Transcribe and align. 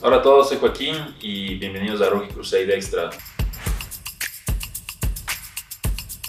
Hola 0.00 0.18
a 0.18 0.22
todos, 0.22 0.48
soy 0.48 0.58
Joaquín 0.58 0.94
y 1.20 1.56
bienvenidos 1.56 2.00
a 2.00 2.08
Rookie 2.08 2.32
Crusade 2.32 2.72
Extra. 2.72 3.10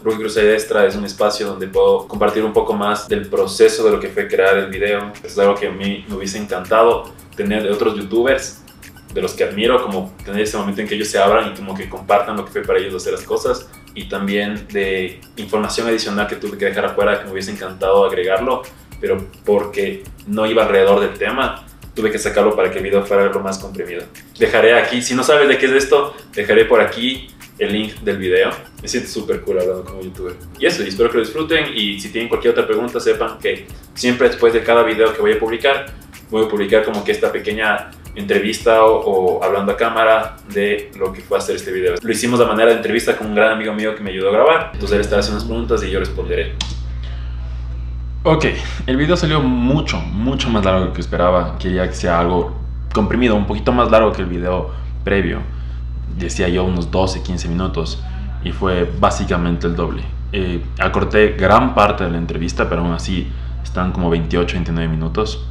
Rookie 0.01 0.17
Crusade 0.17 0.53
Extra 0.55 0.87
es 0.87 0.95
un 0.95 1.05
espacio 1.05 1.45
donde 1.45 1.67
puedo 1.67 2.07
compartir 2.07 2.43
un 2.43 2.51
poco 2.51 2.73
más 2.73 3.07
del 3.07 3.29
proceso 3.29 3.83
de 3.83 3.91
lo 3.91 3.99
que 3.99 4.09
fue 4.09 4.27
crear 4.27 4.57
el 4.57 4.71
video. 4.71 5.13
Es 5.23 5.37
algo 5.37 5.53
que 5.53 5.67
a 5.67 5.71
mí 5.71 6.03
me 6.09 6.15
hubiese 6.15 6.39
encantado 6.39 7.13
tener 7.35 7.61
de 7.61 7.69
otros 7.69 7.95
youtubers, 7.95 8.63
de 9.13 9.21
los 9.21 9.33
que 9.33 9.43
admiro, 9.43 9.83
como 9.83 10.15
tener 10.25 10.41
ese 10.41 10.57
momento 10.57 10.81
en 10.81 10.87
que 10.87 10.95
ellos 10.95 11.09
se 11.09 11.19
abran 11.19 11.53
y 11.53 11.55
como 11.55 11.75
que 11.75 11.87
compartan 11.87 12.37
lo 12.37 12.45
que 12.45 12.51
fue 12.51 12.63
para 12.63 12.79
ellos 12.79 12.95
hacer 12.95 13.13
las 13.13 13.23
cosas. 13.23 13.69
Y 13.93 14.09
también 14.09 14.67
de 14.69 15.21
información 15.37 15.85
adicional 15.85 16.25
que 16.25 16.37
tuve 16.37 16.57
que 16.57 16.65
dejar 16.65 16.85
afuera, 16.85 17.19
que 17.19 17.25
me 17.25 17.33
hubiese 17.33 17.51
encantado 17.51 18.03
agregarlo, 18.03 18.63
pero 18.99 19.29
porque 19.45 20.03
no 20.25 20.47
iba 20.47 20.63
alrededor 20.63 21.01
del 21.01 21.19
tema, 21.19 21.67
tuve 21.99 22.11
que 22.11 22.19
sacarlo 22.19 22.55
para 22.55 22.71
que 22.71 22.77
el 22.77 22.83
video 22.85 23.05
fuera 23.05 23.25
lo 23.25 23.39
más 23.41 23.59
comprimido. 23.59 24.03
Dejaré 24.37 24.73
aquí, 24.73 25.01
si 25.01 25.13
no 25.13 25.21
sabes 25.21 25.49
de 25.49 25.57
qué 25.57 25.65
es 25.65 25.73
esto, 25.73 26.15
dejaré 26.33 26.63
por 26.63 26.79
aquí 26.79 27.27
el 27.57 27.73
link 27.73 27.95
del 27.95 28.17
video. 28.17 28.51
Me 28.81 28.87
siento 28.87 29.09
súper 29.09 29.41
cool 29.41 29.59
hablando 29.59 29.83
como 29.83 30.01
youtuber. 30.01 30.33
Y 30.57 30.65
eso, 30.65 30.81
y 30.81 30.87
espero 30.87 31.09
que 31.09 31.17
lo 31.17 31.23
disfruten 31.23 31.73
y 31.75 31.99
si 31.99 32.09
tienen 32.09 32.29
cualquier 32.29 32.53
otra 32.53 32.65
pregunta 32.65 33.01
sepan 33.01 33.37
que 33.37 33.67
siempre 33.93 34.29
después 34.29 34.53
de 34.53 34.63
cada 34.63 34.83
video 34.83 35.13
que 35.13 35.19
voy 35.19 35.33
a 35.33 35.39
publicar, 35.39 35.87
voy 36.29 36.45
a 36.45 36.47
publicar 36.47 36.85
como 36.85 37.03
que 37.03 37.11
esta 37.11 37.33
pequeña 37.33 37.91
entrevista 38.15 38.85
o, 38.85 39.43
hablando 39.43 39.73
a 39.73 39.77
cámara 39.77 40.37
de 40.53 40.91
lo 40.97 41.11
que 41.11 41.19
fue 41.19 41.37
hacer 41.37 41.57
este 41.57 41.73
video. 41.73 41.95
Lo 42.01 42.11
hicimos 42.13 42.39
de 42.39 42.45
manera 42.45 42.69
de 42.71 42.77
entrevista 42.77 43.17
con 43.17 43.27
un 43.27 43.35
gran 43.35 43.51
amigo 43.51 43.73
mío 43.73 43.93
que 43.93 44.01
me 44.01 44.11
ayudó 44.11 44.29
a 44.29 44.31
grabar. 44.31 44.71
Entonces 44.73 44.95
él 44.95 45.01
estará 45.01 45.19
haciendo 45.19 45.39
unas 45.39 45.49
preguntas 45.49 45.83
y 45.83 45.91
yo 45.91 45.99
responderé. 45.99 46.55
Ok, 48.21 48.47
el 48.85 48.97
video 48.97 49.15
salió 49.15 49.39
mucho, 49.39 49.97
mucho 49.97 50.49
más 50.49 50.65
largo 50.65 50.91
que 50.91 50.99
esperaba. 50.99 51.57
Quería 51.57 51.87
que 51.87 51.95
sea 51.95 52.19
algo 52.19 52.53
comprimido, 52.93 53.33
un 53.33 53.47
poquito 53.47 53.71
más 53.71 53.89
largo 53.89 54.11
que 54.11 54.21
el 54.21 54.27
video 54.27 54.71
previo. 55.05 55.39
Decía 56.17 56.49
yo 56.49 56.65
unos 56.65 56.91
12, 56.91 57.23
15 57.23 57.47
minutos 57.47 58.03
y 58.43 58.51
fue 58.51 58.91
básicamente 58.99 59.67
el 59.67 59.75
doble. 59.77 60.03
Eh, 60.33 60.61
acorté 60.79 61.37
gran 61.39 61.73
parte 61.73 62.03
de 62.03 62.09
la 62.09 62.17
entrevista, 62.17 62.67
pero 62.67 62.81
aún 62.81 62.91
así 62.91 63.31
están 63.63 63.93
como 63.93 64.09
28, 64.09 64.53
29 64.53 64.89
minutos. 64.89 65.47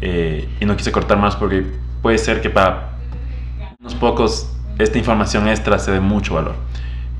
Eh, 0.00 0.48
y 0.58 0.64
no 0.64 0.74
quise 0.74 0.92
cortar 0.92 1.18
más 1.18 1.36
porque 1.36 1.66
puede 2.00 2.16
ser 2.16 2.40
que 2.40 2.48
para 2.48 2.96
unos 3.78 3.94
pocos 3.94 4.56
esta 4.78 4.96
información 4.96 5.48
extra 5.48 5.78
se 5.78 5.92
dé 5.92 6.00
mucho 6.00 6.36
valor. 6.36 6.54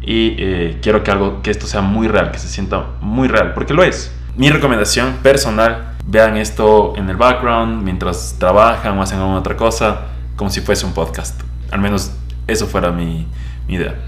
Y 0.00 0.36
eh, 0.38 0.78
quiero 0.80 1.04
que, 1.04 1.10
algo, 1.10 1.42
que 1.42 1.50
esto 1.50 1.66
sea 1.66 1.82
muy 1.82 2.08
real, 2.08 2.30
que 2.30 2.38
se 2.38 2.48
sienta 2.48 2.92
muy 3.02 3.28
real, 3.28 3.52
porque 3.52 3.74
lo 3.74 3.82
es 3.82 4.15
mi 4.36 4.50
recomendación 4.50 5.16
personal, 5.22 5.96
vean 6.06 6.36
esto 6.36 6.94
en 6.96 7.08
el 7.08 7.16
background 7.16 7.82
mientras 7.82 8.36
trabajan 8.38 8.98
o 8.98 9.02
hacen 9.02 9.18
alguna 9.18 9.38
otra 9.38 9.56
cosa, 9.56 10.08
como 10.36 10.50
si 10.50 10.60
fuese 10.60 10.84
un 10.84 10.92
podcast. 10.92 11.40
Al 11.70 11.80
menos 11.80 12.12
eso 12.46 12.66
fuera 12.66 12.90
mi, 12.90 13.26
idea. 13.66 13.98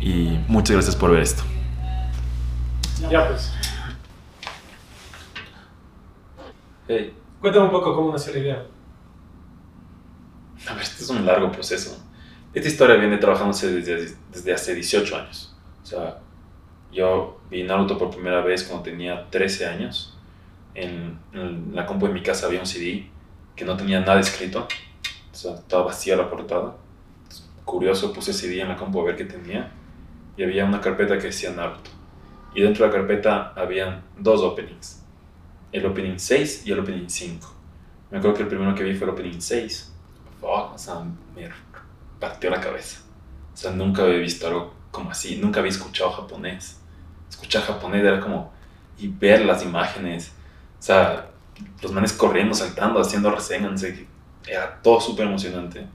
Y 0.00 0.38
muchas 0.48 0.72
gracias 0.72 0.96
por 0.96 1.12
ver 1.12 1.22
esto. 1.22 1.42
Ya 3.10 3.28
pues. 3.28 3.52
Hey. 6.88 7.14
Cuéntame 7.40 7.66
un 7.66 7.70
poco 7.70 7.94
cómo 7.94 8.12
nació 8.12 8.32
la 8.32 8.38
idea. 8.38 8.66
A 10.68 10.74
ver, 10.74 10.82
este 10.82 11.04
es 11.04 11.10
un 11.10 11.24
largo 11.24 11.52
proceso. 11.52 12.02
Esta 12.52 12.68
historia 12.68 12.96
viene 12.96 13.18
trabajándose 13.18 13.72
desde, 13.72 14.16
desde 14.32 14.52
hace 14.52 14.74
18 14.74 15.16
años. 15.16 15.54
O 15.82 15.86
sea, 15.86 16.18
yo 16.92 17.40
vi 17.50 17.62
Naruto 17.62 17.98
por 17.98 18.10
primera 18.10 18.40
vez 18.40 18.64
cuando 18.64 18.84
tenía 18.84 19.28
13 19.30 19.66
años. 19.66 20.16
En, 20.74 21.18
la 21.72 21.86
compu 21.86 22.06
de 22.06 22.12
mi 22.12 22.22
casa 22.22 22.46
había 22.46 22.60
un 22.60 22.66
CD 22.66 23.08
que 23.54 23.64
no 23.64 23.76
tenía 23.76 24.00
nada 24.00 24.20
escrito. 24.20 24.66
O 25.32 25.34
sea, 25.34 25.54
estaba 25.54 25.84
vacía 25.84 26.16
la 26.16 26.30
portada. 26.30 26.76
Curioso, 27.64 28.12
puse 28.12 28.32
CD 28.32 28.60
en 28.60 28.68
la 28.68 28.76
compu 28.76 29.00
a 29.00 29.04
ver 29.04 29.16
qué 29.16 29.24
tenía. 29.24 29.70
Y 30.36 30.42
había 30.42 30.64
una 30.64 30.80
carpeta 30.80 31.18
que 31.18 31.26
decía 31.26 31.50
Naruto. 31.50 31.90
Y 32.54 32.62
dentro 32.62 32.84
de 32.84 32.92
la 32.92 32.98
carpeta 32.98 33.52
habían 33.54 34.02
dos 34.18 34.40
openings. 34.40 35.02
El 35.72 35.84
opening 35.84 36.18
6 36.18 36.66
y 36.66 36.72
el 36.72 36.80
opening 36.80 37.08
5. 37.08 37.54
Me 38.10 38.18
acuerdo 38.18 38.36
que 38.36 38.42
el 38.44 38.48
primero 38.48 38.74
que 38.74 38.84
vi 38.84 38.94
fue 38.94 39.06
el 39.06 39.12
opening 39.12 39.40
6. 39.40 39.92
o 40.40 40.78
sea, 40.78 41.02
me 41.34 41.48
partió 42.20 42.48
la 42.50 42.60
cabeza. 42.60 43.02
O 43.52 43.56
sea, 43.56 43.72
nunca 43.72 44.02
había 44.02 44.18
visto 44.18 44.46
algo 44.46 44.75
como 44.90 45.10
así. 45.10 45.36
Nunca 45.36 45.60
había 45.60 45.72
escuchado 45.72 46.10
japonés 46.12 46.80
escuchar 47.36 47.62
japonés 47.62 48.02
era 48.02 48.20
como, 48.20 48.52
y 48.98 49.08
ver 49.08 49.44
las 49.44 49.62
imágenes, 49.62 50.32
o 50.78 50.82
sea, 50.82 51.30
los 51.82 51.92
manes 51.92 52.12
corriendo, 52.12 52.54
saltando, 52.54 53.00
haciendo 53.00 53.30
reseñas, 53.30 53.84
era 54.46 54.80
todo 54.82 55.00
súper 55.00 55.26
emocionante. 55.26 55.86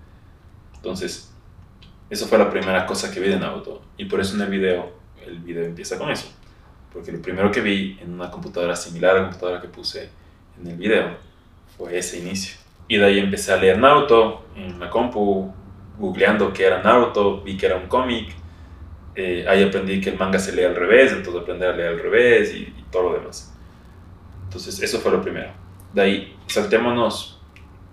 Entonces, 0.75 1.33
eso 2.09 2.27
fue 2.27 2.37
la 2.37 2.49
primera 2.49 2.85
cosa 2.85 3.11
que 3.11 3.19
vi 3.19 3.29
de 3.29 3.39
Naruto, 3.39 3.81
y 3.97 4.05
por 4.05 4.19
eso 4.19 4.35
en 4.35 4.41
el 4.41 4.49
video, 4.49 4.91
el 5.25 5.39
video 5.39 5.65
empieza 5.65 5.97
con 5.97 6.11
eso, 6.11 6.31
porque 6.93 7.11
lo 7.11 7.21
primero 7.21 7.51
que 7.51 7.61
vi 7.61 7.97
en 8.01 8.13
una 8.13 8.29
computadora 8.29 8.75
similar 8.75 9.11
a 9.11 9.19
la 9.19 9.27
computadora 9.27 9.61
que 9.61 9.67
puse 9.67 10.09
en 10.59 10.67
el 10.67 10.77
video 10.77 11.17
fue 11.77 11.97
ese 11.97 12.19
inicio. 12.19 12.57
Y 12.87 12.97
de 12.97 13.05
ahí 13.05 13.19
empecé 13.19 13.53
a 13.53 13.57
leer 13.57 13.77
Naruto 13.77 14.47
en 14.55 14.77
la 14.77 14.89
compu, 14.89 15.53
googleando 15.97 16.51
qué 16.51 16.65
era 16.65 16.83
Naruto, 16.83 17.41
vi 17.41 17.55
que 17.55 17.67
era 17.67 17.77
un 17.77 17.87
cómic, 17.87 18.35
eh, 19.15 19.45
ahí 19.47 19.63
aprendí 19.63 19.99
que 19.99 20.11
el 20.11 20.17
manga 20.17 20.39
se 20.39 20.53
lee 20.53 20.63
al 20.63 20.75
revés, 20.75 21.11
entonces 21.11 21.41
aprendí 21.41 21.65
a 21.65 21.71
leer 21.73 21.89
al 21.89 21.99
revés 21.99 22.53
y, 22.55 22.73
todo 22.91 23.03
lo 23.03 23.19
demás. 23.19 23.53
Entonces, 24.43 24.81
eso 24.81 24.99
fue 24.99 25.11
lo 25.11 25.21
primero. 25.21 25.51
De 25.93 26.01
ahí, 26.01 26.37
saltémonos 26.47 27.41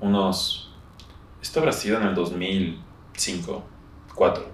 unos. 0.01 0.75
Esto 1.41 1.61
habrá 1.61 1.73
sido 1.73 2.01
en 2.01 2.09
el 2.09 2.15
2005, 2.17 3.65
4. 4.15 4.45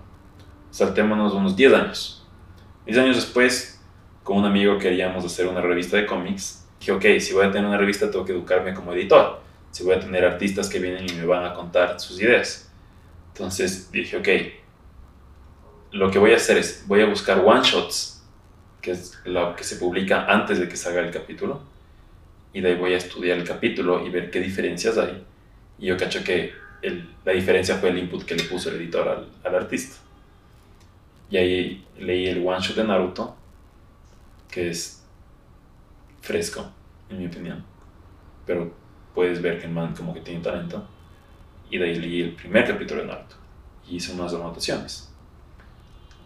Saltémonos 0.70 1.32
unos 1.32 1.56
10 1.56 1.72
años. 1.72 2.26
10 2.84 2.98
años 2.98 3.16
después, 3.16 3.82
con 4.22 4.36
un 4.36 4.44
amigo 4.44 4.78
queríamos 4.78 5.24
hacer 5.24 5.46
una 5.46 5.62
revista 5.62 5.96
de 5.96 6.04
cómics. 6.04 6.66
Dije, 6.78 6.92
ok, 6.92 7.20
si 7.20 7.32
voy 7.32 7.46
a 7.46 7.50
tener 7.50 7.66
una 7.66 7.78
revista, 7.78 8.10
tengo 8.10 8.24
que 8.26 8.32
educarme 8.32 8.74
como 8.74 8.92
editor. 8.92 9.40
Si 9.70 9.82
voy 9.82 9.94
a 9.94 10.00
tener 10.00 10.24
artistas 10.26 10.68
que 10.68 10.78
vienen 10.78 11.06
y 11.08 11.14
me 11.14 11.24
van 11.24 11.44
a 11.44 11.54
contar 11.54 11.98
sus 11.98 12.20
ideas. 12.20 12.70
Entonces 13.32 13.90
dije, 13.90 14.18
ok, 14.18 14.28
lo 15.94 16.10
que 16.10 16.18
voy 16.18 16.32
a 16.32 16.36
hacer 16.36 16.58
es, 16.58 16.84
voy 16.88 17.02
a 17.02 17.06
buscar 17.06 17.38
one 17.38 17.62
shots, 17.62 18.20
que 18.82 18.90
es 18.90 19.16
lo 19.24 19.54
que 19.54 19.62
se 19.62 19.76
publica 19.76 20.26
antes 20.26 20.58
de 20.58 20.68
que 20.68 20.76
salga 20.76 21.00
el 21.00 21.12
capítulo, 21.12 21.62
y 22.52 22.60
de 22.60 22.70
ahí 22.70 22.74
voy 22.74 22.94
a 22.94 22.96
estudiar 22.96 23.38
el 23.38 23.44
capítulo 23.44 24.04
y 24.04 24.10
ver 24.10 24.28
qué 24.30 24.40
diferencias 24.40 24.98
hay. 24.98 25.24
Y 25.78 25.86
yo 25.86 25.96
cacho 25.96 26.24
que 26.24 26.52
la 27.24 27.32
diferencia 27.32 27.76
fue 27.76 27.90
el 27.90 27.98
input 27.98 28.24
que 28.24 28.34
le 28.34 28.42
puso 28.42 28.70
el 28.70 28.76
editor 28.76 29.08
al, 29.08 29.28
al 29.44 29.54
artista. 29.54 29.96
Y 31.30 31.36
ahí 31.36 31.86
leí 31.96 32.26
el 32.26 32.44
one 32.44 32.60
shot 32.60 32.76
de 32.76 32.84
Naruto, 32.84 33.36
que 34.50 34.70
es 34.70 35.04
fresco, 36.20 36.72
en 37.08 37.18
mi 37.18 37.26
opinión. 37.26 37.64
Pero 38.46 38.72
puedes 39.14 39.40
ver 39.40 39.60
que 39.60 39.66
el 39.66 39.72
man 39.72 39.94
como 39.94 40.12
que 40.12 40.20
tiene 40.20 40.40
talento. 40.40 40.86
Y 41.70 41.78
de 41.78 41.84
ahí 41.84 41.94
leí 41.94 42.22
el 42.22 42.34
primer 42.34 42.66
capítulo 42.66 43.00
de 43.00 43.06
Naruto. 43.06 43.36
Y 43.88 43.96
hice 43.96 44.12
unas 44.12 44.34
anotaciones 44.34 45.13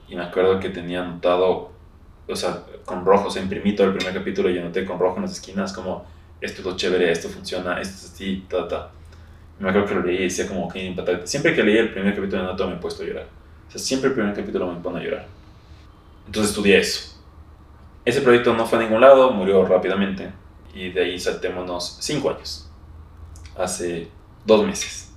y 0.09 0.17
me 0.17 0.23
acuerdo 0.23 0.59
que 0.59 0.71
tenía 0.71 1.03
anotado, 1.03 1.71
o 2.27 2.37
sea, 2.37 2.63
con 2.85 3.05
rojo, 3.05 3.31
se 3.31 3.41
imprimí 3.41 3.75
todo 3.75 3.89
el 3.89 3.95
primer 3.95 4.15
capítulo 4.15 4.51
y 4.51 4.59
anoté 4.59 4.85
con 4.85 4.99
rojo 4.99 5.17
en 5.17 5.23
las 5.23 5.33
esquinas 5.33 5.73
como, 5.73 6.07
esto 6.41 6.61
es 6.61 6.67
lo 6.67 6.77
chévere, 6.77 7.11
esto 7.11 7.29
funciona, 7.29 7.81
esto 7.81 7.95
es 7.95 8.13
así, 8.13 8.45
ta, 8.49 8.67
ta. 8.67 8.91
Y 9.59 9.63
me 9.63 9.71
acuerdo 9.71 9.89
que 9.89 9.95
lo 9.97 10.03
leí 10.03 10.19
y 10.19 10.23
decía 10.25 10.47
como 10.47 10.69
que 10.69 10.85
impactante. 10.85 11.27
Siempre 11.27 11.55
que 11.55 11.63
leí 11.63 11.77
el 11.77 11.93
primer 11.93 12.15
capítulo 12.15 12.39
de 12.39 12.45
Naruto 12.45 12.69
me 12.69 12.75
he 12.75 12.79
puesto 12.79 13.03
a 13.03 13.07
llorar. 13.07 13.27
O 13.67 13.71
sea, 13.71 13.81
siempre 13.81 14.09
el 14.09 14.15
primer 14.15 14.35
capítulo 14.35 14.73
me 14.73 14.81
pone 14.81 15.01
a 15.01 15.03
llorar. 15.03 15.27
Entonces 16.27 16.51
estudié 16.51 16.79
eso. 16.79 17.21
Ese 18.05 18.23
proyecto 18.23 18.55
no 18.55 18.67
fue 18.67 18.79
a 18.79 18.83
ningún 18.83 19.01
lado, 19.01 19.31
murió 19.33 19.65
rápidamente. 19.65 20.31
Y 20.73 20.91
de 20.91 21.03
ahí 21.03 21.19
saltémonos 21.19 21.99
cinco 22.01 22.31
años. 22.31 22.71
Hace 23.57 24.09
dos 24.47 24.65
meses. 24.65 25.13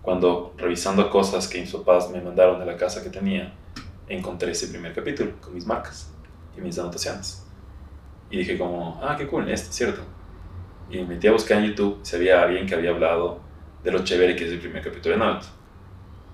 Cuando 0.00 0.54
revisando 0.56 1.08
cosas 1.10 1.46
que 1.46 1.60
mis 1.60 1.70
papás 1.72 2.10
me 2.10 2.20
mandaron 2.20 2.58
de 2.58 2.66
la 2.66 2.76
casa 2.76 3.02
que 3.02 3.10
tenía, 3.10 3.52
encontré 4.08 4.52
ese 4.52 4.68
primer 4.68 4.94
capítulo 4.94 5.32
con 5.40 5.54
mis 5.54 5.66
marcas 5.66 6.10
y 6.56 6.60
mis 6.60 6.78
anotaciones. 6.78 7.46
Y 8.30 8.38
dije 8.38 8.58
como, 8.58 9.00
ah, 9.02 9.16
qué 9.16 9.26
cool, 9.26 9.48
esto 9.50 9.70
es 9.70 9.76
cierto. 9.76 10.02
Y 10.90 10.98
me 10.98 11.04
metí 11.04 11.26
a 11.28 11.32
buscar 11.32 11.58
en 11.58 11.70
YouTube 11.70 12.00
si 12.02 12.16
había 12.16 12.42
alguien 12.42 12.66
que 12.66 12.74
había 12.74 12.90
hablado 12.90 13.40
de 13.82 13.90
lo 13.90 14.04
chévere 14.04 14.36
que 14.36 14.46
es 14.46 14.52
el 14.52 14.58
primer 14.58 14.82
capítulo 14.82 15.14
de 15.14 15.18
Naruto. 15.18 15.46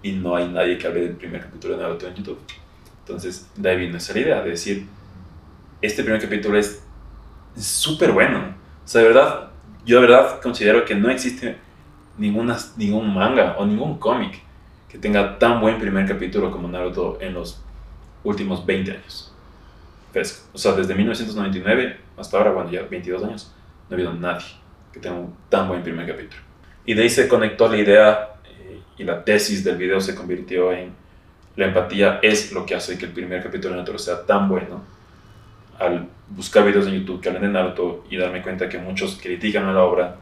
Y 0.03 0.13
no 0.13 0.37
hay 0.37 0.49
nadie 0.49 0.79
que 0.79 0.87
hable 0.87 1.01
del 1.03 1.17
primer 1.17 1.43
capítulo 1.43 1.77
de 1.77 1.83
Naruto 1.83 2.07
en 2.07 2.15
YouTube. 2.15 2.39
Entonces, 3.01 3.49
de 3.57 3.71
ahí 3.71 3.77
vino 3.79 3.97
esa 3.97 4.19
idea 4.19 4.43
de 4.43 4.51
decir, 4.51 4.87
este 5.81 6.03
primer 6.03 6.21
capítulo 6.21 6.59
es 6.59 6.83
súper 7.57 8.13
bueno. 8.13 8.55
O 8.85 8.89
sea, 8.89 9.03
de 9.03 9.09
verdad, 9.09 9.51
yo 9.85 10.01
de 10.01 10.07
verdad 10.07 10.41
considero 10.41 10.85
que 10.85 10.95
no 10.95 11.11
existe 11.11 11.57
ninguna, 12.17 12.57
ningún 12.77 13.15
manga 13.15 13.57
o 13.59 13.67
ningún 13.67 13.99
cómic 13.99 14.43
que 14.89 14.99
tenga 14.99 15.39
tan 15.39 15.61
buen 15.61 15.79
primer 15.79 16.07
capítulo 16.07 16.51
como 16.51 16.69
Naruto 16.69 17.19
en 17.21 17.35
los 17.35 17.63
últimos 18.25 18.65
20 18.65 18.91
años. 18.93 19.33
Fresco. 20.13 20.49
O 20.53 20.59
sea, 20.59 20.73
desde 20.73 20.95
1999 20.95 21.97
hasta 22.17 22.39
ahora, 22.39 22.53
cuando 22.53 22.73
ya 22.73 22.83
22 22.83 23.25
años, 23.25 23.55
no 23.89 23.95
ha 23.95 23.97
habido 23.97 24.13
nadie 24.15 24.47
que 24.93 25.01
tenga 25.01 25.17
un 25.17 25.35
tan 25.49 25.69
buen 25.69 25.83
primer 25.83 26.07
capítulo. 26.07 26.43
Y 26.87 26.95
de 26.95 27.03
ahí 27.03 27.11
se 27.11 27.29
conectó 27.29 27.69
la 27.69 27.77
idea, 27.77 28.37
eh, 28.45 28.81
y 28.97 29.05
la 29.05 29.23
tesis 29.25 29.63
del 29.63 29.77
video 29.77 30.01
se 30.01 30.15
convirtió 30.15 30.73
en 30.73 30.93
la 31.59 31.67
empatía 31.67 32.21
es 32.23 32.53
lo 32.53 32.65
que 32.65 32.77
hace 32.77 32.97
que 32.97 33.07
el 33.07 33.13
primer 33.13 33.43
capítulo 33.43 33.75
de 33.75 33.81
Naruto 33.81 33.99
sea 33.99 34.25
tan 34.25 34.49
bueno. 34.49 34.81
Al 35.79 36.09
buscar 36.29 36.65
videos 36.65 36.87
en 36.87 36.95
YouTube 36.95 37.21
que 37.21 37.29
hablan 37.29 37.43
de 37.43 37.49
Naruto 37.49 38.05
y 38.09 38.17
darme 38.17 38.43
cuenta 38.43 38.69
que 38.69 38.79
muchos 38.79 39.19
critican 39.21 39.65
a 39.65 39.73
la 39.73 39.83
obra 39.83 40.17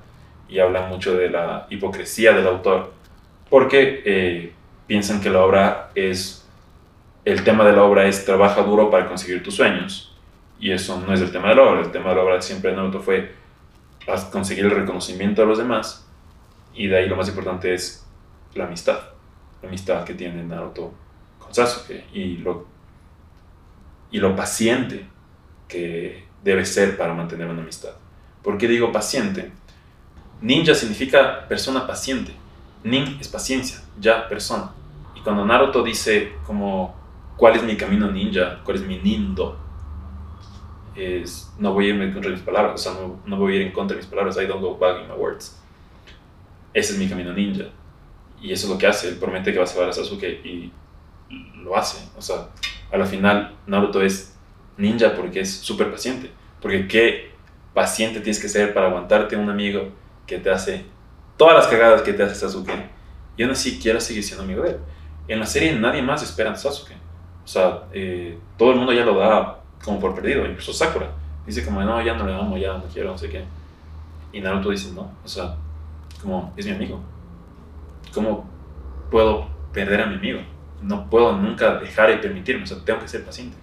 y 0.48 0.58
hablan 0.58 0.88
mucho 0.88 1.14
de 1.14 1.28
la 1.28 1.66
hipocresía 1.68 2.32
del 2.32 2.46
autor, 2.46 2.92
porque 3.50 4.02
eh, 4.06 4.52
piensan 4.86 5.20
que 5.20 5.30
la 5.30 5.44
obra 5.44 5.90
es, 5.94 6.46
el 7.24 7.44
tema 7.44 7.64
de 7.64 7.72
la 7.72 7.82
obra 7.82 8.06
es 8.06 8.24
trabaja 8.24 8.62
duro 8.62 8.90
para 8.90 9.08
conseguir 9.08 9.42
tus 9.42 9.54
sueños. 9.54 10.14
Y 10.58 10.70
eso 10.70 11.02
no 11.06 11.12
es 11.12 11.20
el 11.20 11.30
tema 11.30 11.50
de 11.50 11.56
la 11.56 11.62
obra. 11.62 11.80
El 11.80 11.90
tema 11.90 12.10
de 12.10 12.16
la 12.16 12.22
obra 12.22 12.42
siempre 12.42 12.70
de 12.70 12.76
Naruto 12.76 13.00
fue 13.00 13.34
conseguir 14.30 14.64
el 14.64 14.70
reconocimiento 14.70 15.42
de 15.42 15.48
los 15.48 15.58
demás. 15.58 16.06
Y 16.74 16.86
de 16.86 16.98
ahí 16.98 17.08
lo 17.08 17.16
más 17.16 17.28
importante 17.28 17.74
es 17.74 18.06
la 18.54 18.64
amistad. 18.64 18.98
La 19.62 19.68
amistad 19.68 20.04
que 20.04 20.14
tiene 20.14 20.42
Naruto 20.44 20.94
con 21.38 21.52
Sasuke. 21.52 22.04
Y 22.12 22.38
lo, 22.38 22.66
y 24.10 24.18
lo 24.18 24.34
paciente 24.34 25.06
que 25.68 26.24
debe 26.42 26.64
ser 26.64 26.96
para 26.96 27.12
mantener 27.12 27.48
una 27.48 27.62
amistad. 27.62 27.92
¿Por 28.42 28.56
qué 28.56 28.68
digo 28.68 28.92
paciente? 28.92 29.50
Ninja 30.40 30.74
significa 30.74 31.46
persona 31.48 31.86
paciente. 31.86 32.32
Nin 32.84 33.18
es 33.20 33.26
paciencia, 33.26 33.82
ya 33.98 34.28
persona. 34.28 34.70
Cuando 35.26 35.44
Naruto 35.44 35.82
dice 35.82 36.34
como, 36.46 36.94
¿cuál 37.36 37.56
es 37.56 37.64
mi 37.64 37.76
camino 37.76 38.08
ninja? 38.08 38.60
¿Cuál 38.62 38.76
es 38.76 38.84
mi 38.84 39.00
nindo? 39.00 39.58
Es, 40.94 41.52
no 41.58 41.72
voy 41.72 41.86
a 41.86 41.88
irme 41.88 42.12
contra 42.12 42.30
mis 42.30 42.42
palabras, 42.42 42.74
o 42.74 42.78
sea, 42.78 42.92
no, 42.92 43.18
no, 43.26 43.36
voy 43.36 43.54
a 43.54 43.56
ir 43.56 43.62
en 43.62 43.72
contra 43.72 43.96
de 43.96 44.02
mis 44.02 44.08
palabras, 44.08 44.36
I 44.36 44.46
don't 44.46 44.60
go 44.60 44.78
back 44.78 45.02
in 45.02 45.08
my 45.08 45.16
words. 45.16 45.60
Ese 46.72 46.92
es 46.92 46.98
mi 47.00 47.08
camino 47.08 47.32
ninja. 47.32 47.64
Y 48.40 48.52
eso 48.52 48.68
es 48.68 48.72
lo 48.72 48.78
que 48.78 48.86
hace, 48.86 49.08
él 49.08 49.16
promete 49.16 49.50
que 49.52 49.58
va 49.58 49.64
a 49.64 49.66
salvar 49.66 49.88
a 49.88 49.92
Sasuke 49.92 50.28
y 50.44 50.70
lo 51.56 51.76
hace. 51.76 52.08
O 52.16 52.22
sea, 52.22 52.50
a 52.92 52.96
la 52.96 53.04
final 53.04 53.56
Naruto 53.66 54.02
es 54.02 54.38
ninja 54.76 55.16
porque 55.16 55.40
es 55.40 55.52
súper 55.52 55.90
paciente. 55.90 56.30
Porque 56.62 56.86
qué 56.86 57.32
paciente 57.74 58.20
tienes 58.20 58.40
que 58.40 58.48
ser 58.48 58.72
para 58.72 58.86
aguantarte 58.86 59.34
un 59.34 59.50
amigo 59.50 59.88
que 60.24 60.38
te 60.38 60.50
hace 60.50 60.84
todas 61.36 61.56
las 61.56 61.66
cagadas 61.66 62.02
que 62.02 62.12
te 62.12 62.22
hace 62.22 62.36
Sasuke. 62.36 62.90
Y 63.36 63.42
aún 63.42 63.50
así 63.50 63.80
quiero 63.82 64.00
seguir 64.00 64.22
siendo 64.22 64.44
amigo 64.44 64.62
de 64.62 64.70
él. 64.70 64.76
En 65.28 65.40
la 65.40 65.46
serie 65.46 65.78
nadie 65.78 66.02
más 66.02 66.22
espera 66.22 66.52
a 66.52 66.56
Sasuke. 66.56 66.94
O 67.44 67.48
sea, 67.48 67.84
eh, 67.92 68.38
todo 68.56 68.72
el 68.72 68.76
mundo 68.76 68.92
ya 68.92 69.04
lo 69.04 69.18
da 69.18 69.60
como 69.84 70.00
por 70.00 70.14
perdido, 70.14 70.44
incluso 70.46 70.72
Sakura. 70.72 71.10
Dice 71.46 71.64
como, 71.64 71.80
no, 71.82 72.02
ya 72.02 72.14
no 72.14 72.26
le 72.26 72.34
amo, 72.34 72.56
ya 72.56 72.74
no 72.74 72.84
quiero, 72.92 73.12
no 73.12 73.18
sé 73.18 73.28
qué. 73.28 73.44
Y 74.32 74.40
Naruto 74.40 74.70
dice, 74.70 74.92
no, 74.92 75.12
o 75.24 75.28
sea, 75.28 75.56
como, 76.20 76.52
es 76.56 76.66
mi 76.66 76.72
amigo. 76.72 77.00
¿Cómo 78.12 78.48
puedo 79.10 79.46
perder 79.72 80.00
a 80.00 80.06
mi 80.06 80.16
amigo? 80.16 80.40
No 80.82 81.08
puedo 81.08 81.36
nunca 81.36 81.76
dejar 81.76 82.10
y 82.10 82.16
permitirme, 82.16 82.64
o 82.64 82.66
sea, 82.66 82.78
tengo 82.84 83.00
que 83.00 83.08
ser 83.08 83.24
paciente. 83.24 83.56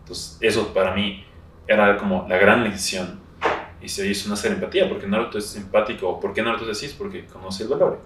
Entonces, 0.00 0.38
eso 0.40 0.72
para 0.72 0.94
mí 0.94 1.24
era 1.66 1.96
como 1.96 2.26
la 2.28 2.36
gran 2.36 2.62
lección 2.62 3.18
y 3.80 3.88
se 3.88 4.06
hizo 4.06 4.28
una 4.28 4.36
serie 4.36 4.56
empatía, 4.56 4.88
porque 4.88 5.06
Naruto 5.06 5.38
es 5.38 5.46
simpático, 5.46 6.20
¿por 6.20 6.32
qué 6.32 6.42
Naruto 6.42 6.64
es 6.64 6.76
así? 6.76 6.86
Es 6.86 6.92
porque 6.92 7.26
conoce 7.26 7.64
el 7.64 7.68
valor. 7.68 8.00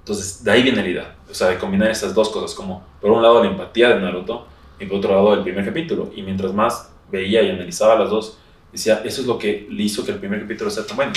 Entonces, 0.00 0.42
de 0.42 0.50
ahí 0.50 0.62
viene 0.62 0.82
la 0.82 0.88
idea, 0.88 1.16
o 1.30 1.34
sea, 1.34 1.48
de 1.48 1.58
combinar 1.58 1.90
esas 1.90 2.14
dos 2.14 2.30
cosas, 2.30 2.54
como 2.54 2.84
por 3.00 3.10
un 3.10 3.22
lado 3.22 3.42
la 3.42 3.50
empatía 3.50 3.90
de 3.90 4.00
Naruto 4.00 4.46
y 4.78 4.86
por 4.86 4.98
otro 4.98 5.14
lado 5.14 5.34
el 5.34 5.42
primer 5.42 5.64
capítulo. 5.64 6.10
Y 6.14 6.22
mientras 6.22 6.52
más 6.52 6.90
veía 7.10 7.42
y 7.42 7.50
analizaba 7.50 7.96
las 7.96 8.10
dos, 8.10 8.38
decía, 8.72 9.02
eso 9.04 9.20
es 9.20 9.26
lo 9.26 9.38
que 9.38 9.66
le 9.70 9.82
hizo 9.82 10.04
que 10.04 10.12
el 10.12 10.18
primer 10.18 10.40
capítulo 10.40 10.70
sea 10.70 10.86
tan 10.86 10.96
bueno. 10.96 11.12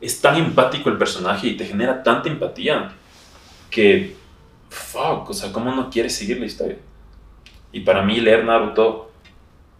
Es 0.00 0.20
tan 0.20 0.36
empático 0.36 0.88
el 0.88 0.98
personaje 0.98 1.48
y 1.48 1.56
te 1.56 1.64
genera 1.64 2.02
tanta 2.02 2.28
empatía 2.28 2.92
que, 3.70 4.16
fuck, 4.68 5.30
o 5.30 5.32
sea, 5.32 5.52
¿cómo 5.52 5.74
no 5.74 5.90
quieres 5.90 6.14
seguir 6.14 6.38
la 6.38 6.46
historia? 6.46 6.78
Y 7.72 7.80
para 7.80 8.02
mí 8.02 8.20
leer 8.20 8.44
Naruto 8.44 9.10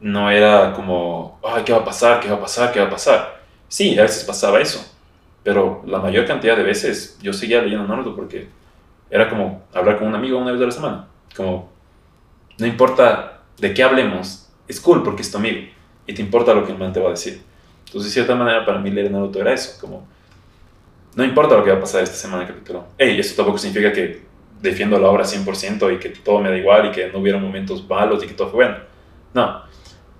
no 0.01 0.31
era 0.31 0.73
como, 0.73 1.39
ay, 1.45 1.63
¿qué 1.65 1.73
va 1.73 1.79
a 1.79 1.85
pasar? 1.85 2.21
¿Qué 2.21 2.29
va 2.29 2.37
a 2.37 2.41
pasar? 2.41 2.73
¿Qué 2.73 2.81
va 2.81 2.87
a 2.87 2.91
pasar? 2.91 3.43
Sí, 3.69 3.99
a 3.99 4.03
veces 4.03 4.25
pasaba 4.25 4.61
eso, 4.61 4.85
pero 5.43 5.83
la 5.87 5.99
mayor 5.99 6.27
cantidad 6.27 6.57
de 6.57 6.63
veces 6.63 7.19
yo 7.21 7.33
seguía 7.33 7.63
leyendo 7.63 7.87
Naruto 7.87 8.15
porque 8.15 8.49
era 9.11 9.29
como 9.29 9.63
hablar 9.73 9.99
con 9.99 10.09
un 10.09 10.15
amigo 10.15 10.39
una 10.39 10.53
vez 10.53 10.61
a 10.61 10.67
la 10.67 10.71
semana. 10.71 11.09
Como, 11.37 11.71
no 12.59 12.67
importa 12.67 13.41
de 13.59 13.75
qué 13.75 13.83
hablemos, 13.83 14.51
es 14.69 14.81
cool 14.81 15.03
porque 15.03 15.23
es 15.23 15.31
tu 15.31 15.39
amigo 15.39 15.69
y 16.07 16.15
te 16.15 16.23
importa 16.23 16.55
lo 16.55 16.65
que 16.65 16.73
el 16.73 16.79
man 16.79 16.93
te 16.93 17.01
va 17.01 17.09
a 17.09 17.11
decir. 17.11 17.43
Entonces, 17.87 18.11
de 18.11 18.15
cierta 18.15 18.35
manera, 18.35 18.65
para 18.65 18.79
mí 18.79 18.91
leer 18.91 19.11
Naruto 19.11 19.41
era 19.41 19.53
eso, 19.53 19.79
como, 19.81 20.07
no 21.15 21.25
importa 21.25 21.57
lo 21.57 21.65
que 21.65 21.71
va 21.71 21.77
a 21.77 21.81
pasar 21.81 22.03
esta 22.03 22.17
semana 22.17 22.47
capítulo. 22.47 22.87
Hey, 22.97 23.17
eso 23.19 23.35
tampoco 23.37 23.59
significa 23.59 23.93
que 23.93 24.23
defiendo 24.61 24.99
la 24.99 25.09
obra 25.09 25.25
100% 25.25 25.95
y 25.95 25.99
que 25.99 26.11
todo 26.11 26.39
me 26.39 26.49
da 26.49 26.57
igual 26.57 26.87
y 26.87 26.91
que 26.93 27.09
no 27.09 27.19
hubiera 27.19 27.39
momentos 27.39 27.87
malos 27.87 28.23
y 28.23 28.29
que 28.29 28.35
todo 28.35 28.49
fue 28.49 28.65
bueno. 28.65 28.79
No. 29.35 29.63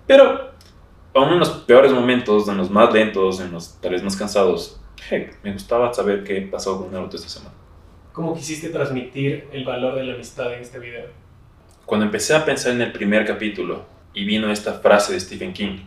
Pero 0.07 0.51
aún 1.15 1.33
en 1.33 1.39
los 1.39 1.51
peores 1.51 1.93
momentos, 1.93 2.49
en 2.49 2.57
los 2.57 2.71
más 2.71 2.93
lentos, 2.93 3.41
en 3.41 3.53
los 3.53 3.81
tal 3.81 3.93
vez 3.93 4.03
más 4.03 4.17
cansados, 4.17 4.81
me 5.43 5.53
gustaba 5.53 5.93
saber 5.93 6.25
qué 6.25 6.41
pasó 6.43 6.81
con 6.81 6.93
Naruto 6.93 7.17
esta 7.17 7.29
semana. 7.29 7.55
¿Cómo 8.13 8.35
quisiste 8.35 8.69
transmitir 8.69 9.49
el 9.53 9.65
valor 9.65 9.95
de 9.95 10.05
la 10.05 10.15
amistad 10.15 10.53
en 10.53 10.61
este 10.61 10.79
video? 10.79 11.07
Cuando 11.87 12.07
empecé 12.07 12.35
a 12.35 12.45
pensar 12.45 12.73
en 12.73 12.83
el 12.83 12.93
primer 12.93 13.27
capítulo 13.27 13.87
y 14.13 14.25
vino 14.25 14.51
esta 14.51 14.75
frase 14.75 15.15
de 15.15 15.21
Stephen 15.21 15.53
King, 15.53 15.79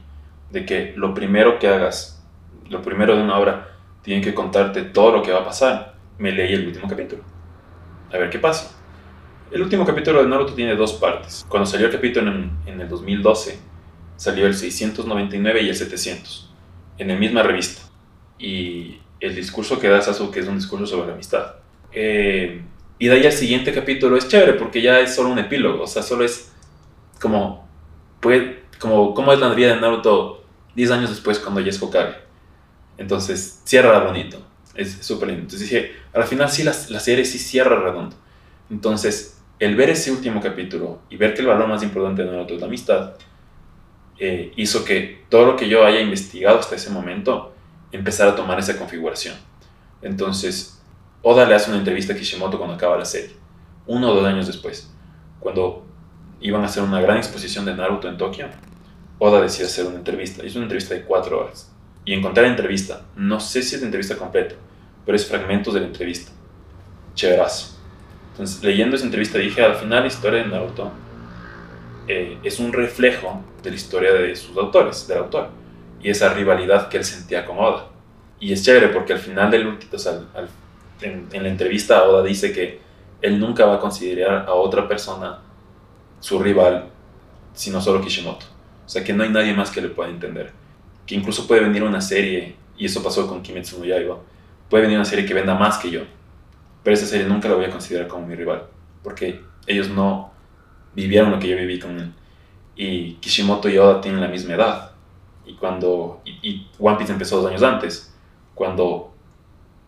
de 0.49 0.65
que 0.65 0.93
lo 0.95 1.13
primero 1.13 1.59
que 1.59 1.67
hagas, 1.67 2.23
lo 2.69 2.81
primero 2.81 3.15
de 3.15 3.23
una 3.23 3.37
obra, 3.37 3.77
tiene 4.01 4.21
que 4.21 4.33
contarte 4.33 4.83
todo 4.83 5.11
lo 5.11 5.21
que 5.21 5.31
va 5.31 5.41
a 5.41 5.45
pasar, 5.45 5.95
me 6.17 6.31
leí 6.31 6.53
el 6.53 6.67
último 6.67 6.87
capítulo. 6.87 7.23
A 8.11 8.17
ver 8.17 8.29
qué 8.29 8.39
pasa. 8.39 8.71
El 9.51 9.61
último 9.61 9.85
capítulo 9.85 10.23
de 10.23 10.27
Naruto 10.27 10.53
tiene 10.53 10.75
dos 10.75 10.93
partes. 10.93 11.45
Cuando 11.47 11.67
salió 11.67 11.87
el 11.87 11.91
capítulo 11.91 12.31
en, 12.31 12.51
en 12.65 12.81
el 12.81 12.89
2012, 12.89 13.59
salió 14.15 14.47
el 14.47 14.55
699 14.55 15.61
y 15.61 15.69
el 15.69 15.75
700, 15.75 16.53
en 16.97 17.07
la 17.07 17.15
misma 17.15 17.43
revista. 17.43 17.83
Y 18.39 18.99
el 19.19 19.35
discurso 19.35 19.79
que 19.79 19.89
da 19.89 20.01
Sasuke 20.01 20.37
es 20.37 20.47
un 20.47 20.55
discurso 20.55 20.85
sobre 20.85 21.07
la 21.07 21.13
amistad. 21.13 21.55
Eh, 21.91 22.61
y 22.99 23.07
de 23.07 23.13
ahí 23.13 23.25
al 23.25 23.31
siguiente 23.31 23.73
capítulo 23.73 24.17
es 24.17 24.27
chévere 24.27 24.53
porque 24.53 24.81
ya 24.81 24.99
es 24.99 25.15
solo 25.15 25.29
un 25.29 25.39
epílogo, 25.39 25.83
o 25.83 25.87
sea, 25.87 26.01
solo 26.01 26.23
es 26.23 26.51
como, 27.21 27.67
puede, 28.19 28.63
como 28.79 29.13
cómo 29.13 29.33
es 29.33 29.39
la 29.39 29.53
vida 29.53 29.73
de 29.73 29.81
Naruto 29.81 30.43
10 30.75 30.91
años 30.91 31.09
después 31.09 31.39
cuando 31.39 31.61
ya 31.61 31.69
es 31.69 31.81
Hokage. 31.81 32.17
Entonces, 32.97 33.61
cierra 33.65 33.99
bonito, 33.99 34.37
es 34.73 34.93
súper 35.01 35.29
lindo. 35.29 35.43
Entonces 35.43 35.69
dije, 35.69 35.93
al 36.13 36.23
final 36.23 36.49
sí 36.49 36.63
la, 36.63 36.73
la 36.89 36.99
serie 36.99 37.25
sí 37.25 37.37
cierra 37.37 37.79
redondo. 37.79 38.15
Entonces, 38.69 39.41
el 39.59 39.75
ver 39.75 39.89
ese 39.89 40.11
último 40.11 40.41
capítulo 40.41 40.99
y 41.09 41.17
ver 41.17 41.33
que 41.33 41.41
el 41.41 41.47
valor 41.47 41.67
más 41.67 41.83
importante 41.83 42.23
de 42.23 42.31
Naruto 42.31 42.55
es 42.55 42.61
la 42.61 42.67
amistad, 42.67 43.13
eh, 44.17 44.51
hizo 44.55 44.85
que 44.85 45.25
todo 45.29 45.45
lo 45.45 45.55
que 45.55 45.67
yo 45.67 45.85
haya 45.85 45.99
investigado 45.99 46.59
hasta 46.59 46.75
ese 46.75 46.89
momento 46.89 47.54
empezara 47.95 48.31
a 48.31 48.35
tomar 48.35 48.59
esa 48.59 48.77
configuración. 48.77 49.35
Entonces, 50.01 50.81
Oda 51.21 51.45
le 51.45 51.55
hace 51.55 51.71
una 51.71 51.79
entrevista 51.79 52.13
a 52.13 52.15
Kishimoto 52.15 52.57
cuando 52.57 52.75
acaba 52.75 52.97
la 52.97 53.05
serie, 53.05 53.35
uno 53.87 54.11
o 54.11 54.13
dos 54.13 54.25
años 54.25 54.45
después, 54.45 54.91
cuando 55.39 55.85
iban 56.39 56.61
a 56.61 56.65
hacer 56.65 56.83
una 56.83 57.01
gran 57.01 57.17
exposición 57.17 57.65
de 57.65 57.73
Naruto 57.73 58.07
en 58.07 58.17
Tokio. 58.17 58.47
Oda 59.17 59.41
decide 59.41 59.65
hacer 59.65 59.85
una 59.85 59.95
entrevista, 59.95 60.45
hizo 60.45 60.59
una 60.59 60.65
entrevista 60.65 60.93
de 60.93 61.03
cuatro 61.03 61.39
horas. 61.39 61.71
Y 62.03 62.13
encontré 62.13 62.43
la 62.43 62.49
entrevista, 62.49 63.01
no 63.15 63.39
sé 63.39 63.63
si 63.63 63.75
es 63.75 63.81
la 63.81 63.87
entrevista 63.87 64.17
completa, 64.17 64.55
pero 65.05 65.15
es 65.15 65.25
fragmentos 65.25 65.73
de 65.73 65.79
la 65.79 65.87
entrevista. 65.87 66.31
Chéverazo. 67.15 67.77
Entonces, 68.31 68.63
leyendo 68.63 68.95
esa 68.95 69.05
entrevista 69.05 69.39
dije, 69.39 69.63
al 69.63 69.75
final 69.75 70.01
la 70.01 70.07
historia 70.07 70.43
de 70.43 70.49
Naruto 70.49 70.91
eh, 72.07 72.37
es 72.43 72.59
un 72.59 72.73
reflejo 72.73 73.41
de 73.63 73.69
la 73.71 73.75
historia 73.75 74.13
de 74.13 74.35
sus 74.35 74.55
autores, 74.57 75.07
del 75.07 75.19
autor, 75.19 75.49
y 76.01 76.09
esa 76.09 76.33
rivalidad 76.33 76.89
que 76.89 76.97
él 76.97 77.05
sentía 77.05 77.45
con 77.45 77.57
Oda. 77.57 77.87
Y 78.39 78.53
es 78.53 78.63
chévere 78.63 78.89
porque 78.89 79.13
al 79.13 79.19
final 79.19 79.49
del 79.49 79.67
último, 79.67 79.91
en, 81.01 81.27
en, 81.31 81.43
la 81.43 81.49
entrevista 81.49 82.03
Oda 82.03 82.23
dice 82.23 82.51
que 82.51 82.79
él 83.21 83.39
nunca 83.39 83.65
va 83.65 83.75
a 83.75 83.79
considerar 83.79 84.45
a 84.47 84.53
otra 84.53 84.87
persona 84.87 85.39
su 86.19 86.39
rival, 86.39 86.89
sino 87.53 87.81
solo 87.81 88.01
Kishimoto. 88.01 88.45
O 88.85 88.89
sea 88.89 89.03
que 89.03 89.13
no 89.13 89.23
hay 89.23 89.29
nadie 89.29 89.53
más 89.53 89.71
que 89.71 89.81
le 89.81 89.89
pueda 89.89 90.09
entender. 90.09 90.51
Que 91.05 91.15
incluso 91.15 91.47
puede 91.47 91.61
venir 91.61 91.83
una 91.83 92.01
serie, 92.01 92.55
y 92.77 92.85
eso 92.85 93.01
pasó 93.01 93.27
con 93.27 93.41
Kimetsu 93.41 93.79
no 93.79 93.85
Yaiba, 93.85 94.17
puede 94.69 94.83
venir 94.83 94.97
una 94.97 95.05
serie 95.05 95.25
que 95.25 95.33
venda 95.33 95.55
más 95.55 95.77
que 95.77 95.89
yo, 95.89 96.01
pero 96.83 96.93
esa 96.93 97.05
serie 97.05 97.25
nunca 97.25 97.49
la 97.49 97.55
voy 97.55 97.65
a 97.65 97.69
considerar 97.69 98.07
como 98.07 98.27
mi 98.27 98.35
rival, 98.35 98.63
porque 99.03 99.41
ellos 99.67 99.89
no 99.89 100.31
vivieron 100.93 101.31
lo 101.31 101.39
que 101.39 101.47
yo 101.47 101.57
viví 101.57 101.79
con 101.79 101.99
él. 101.99 102.13
Y 102.75 103.13
Kishimoto 103.15 103.69
y 103.69 103.77
Oda 103.77 104.01
tienen 104.01 104.21
la 104.21 104.27
misma 104.27 104.55
edad. 104.55 104.91
Y 105.45 105.53
cuando. 105.55 106.21
Y, 106.25 106.67
One 106.79 106.97
Piece 106.97 107.11
empezó 107.11 107.41
dos 107.41 107.49
años 107.49 107.63
antes. 107.63 108.13
Cuando 108.53 109.13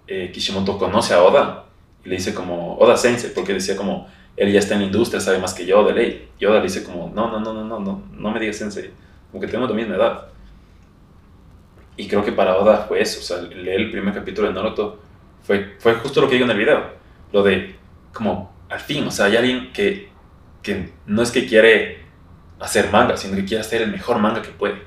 eh, 0.07 0.31
Kishimoto 0.33 0.77
conoce 0.77 1.13
a 1.13 1.23
Oda 1.23 1.65
y 2.03 2.09
le 2.09 2.15
dice 2.15 2.33
como. 2.33 2.77
Oda 2.77 2.97
Sensei, 2.97 3.31
porque 3.33 3.53
decía 3.53 3.75
como. 3.75 4.07
Él 4.35 4.51
ya 4.51 4.59
está 4.59 4.75
en 4.75 4.81
la 4.81 4.85
industria, 4.85 5.19
sabe 5.19 5.39
más 5.39 5.53
que 5.53 5.65
yo 5.65 5.83
de 5.83 5.93
ley. 5.93 6.29
Y 6.39 6.45
Oda 6.45 6.57
le 6.57 6.63
dice 6.63 6.83
como. 6.83 7.11
No, 7.13 7.31
no, 7.31 7.39
no, 7.39 7.53
no, 7.53 7.63
no, 7.63 7.79
no, 7.79 8.03
no 8.11 8.31
me 8.31 8.39
digas 8.39 8.57
Sensei. 8.57 8.91
Como 9.31 9.41
que 9.41 9.47
tenemos 9.47 9.69
la 9.69 9.75
misma 9.75 9.95
edad. 9.95 10.27
Y 11.95 12.07
creo 12.07 12.23
que 12.23 12.31
para 12.31 12.57
Oda 12.57 12.85
fue 12.87 13.01
eso. 13.01 13.19
O 13.19 13.23
sea, 13.23 13.41
leer 13.41 13.81
el 13.81 13.91
primer 13.91 14.13
capítulo 14.13 14.47
de 14.47 14.53
Naruto 14.53 14.99
fue, 15.43 15.75
fue 15.79 15.95
justo 15.95 16.21
lo 16.21 16.27
que 16.27 16.35
digo 16.35 16.45
en 16.45 16.51
el 16.51 16.57
video. 16.57 16.83
Lo 17.31 17.41
de 17.41 17.75
como 18.13 18.51
al 18.69 18.79
fin, 18.79 19.07
o 19.07 19.11
sea, 19.11 19.25
hay 19.25 19.37
alguien 19.37 19.71
que, 19.71 20.09
que 20.61 20.91
no 21.05 21.21
es 21.21 21.31
que 21.31 21.45
quiere 21.45 21.99
hacer 22.59 22.91
manga, 22.91 23.15
sino 23.15 23.35
que 23.35 23.45
quiere 23.45 23.61
hacer 23.61 23.81
el 23.81 23.91
mejor 23.91 24.19
manga 24.19 24.41
que 24.41 24.49
puede. 24.49 24.81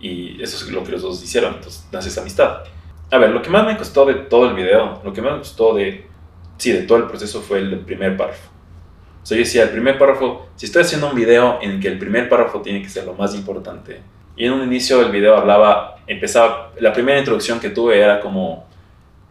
Y 0.00 0.42
eso 0.42 0.64
es 0.64 0.70
lo 0.70 0.84
que 0.84 0.92
los 0.92 1.02
dos 1.02 1.22
hicieron, 1.22 1.54
entonces 1.54 1.86
nace 1.92 2.08
esa 2.08 2.20
amistad. 2.20 2.64
A 3.10 3.18
ver, 3.18 3.30
lo 3.30 3.40
que 3.40 3.50
más 3.50 3.64
me 3.64 3.76
costó 3.76 4.04
de 4.04 4.14
todo 4.14 4.48
el 4.48 4.54
video, 4.54 5.00
lo 5.04 5.12
que 5.12 5.22
más 5.22 5.32
me 5.32 5.38
costó 5.38 5.74
de, 5.74 6.06
sí, 6.58 6.72
de 6.72 6.82
todo 6.82 6.98
el 6.98 7.04
proceso 7.04 7.40
fue 7.40 7.58
el 7.58 7.78
primer 7.80 8.16
párrafo. 8.16 8.50
O 9.22 9.26
sea, 9.26 9.36
yo 9.36 9.44
decía, 9.44 9.64
el 9.64 9.70
primer 9.70 9.98
párrafo, 9.98 10.46
si 10.56 10.66
estoy 10.66 10.82
haciendo 10.82 11.08
un 11.08 11.16
video 11.16 11.58
en 11.60 11.80
que 11.80 11.88
el 11.88 11.98
primer 11.98 12.28
párrafo 12.28 12.60
tiene 12.60 12.82
que 12.82 12.88
ser 12.88 13.04
lo 13.04 13.14
más 13.14 13.34
importante, 13.34 14.00
y 14.36 14.44
en 14.44 14.52
un 14.52 14.62
inicio 14.62 14.98
del 14.98 15.10
video 15.10 15.36
hablaba, 15.36 15.96
empezaba, 16.06 16.72
la 16.78 16.92
primera 16.92 17.18
introducción 17.18 17.58
que 17.58 17.70
tuve 17.70 17.98
era 17.98 18.20
como, 18.20 18.66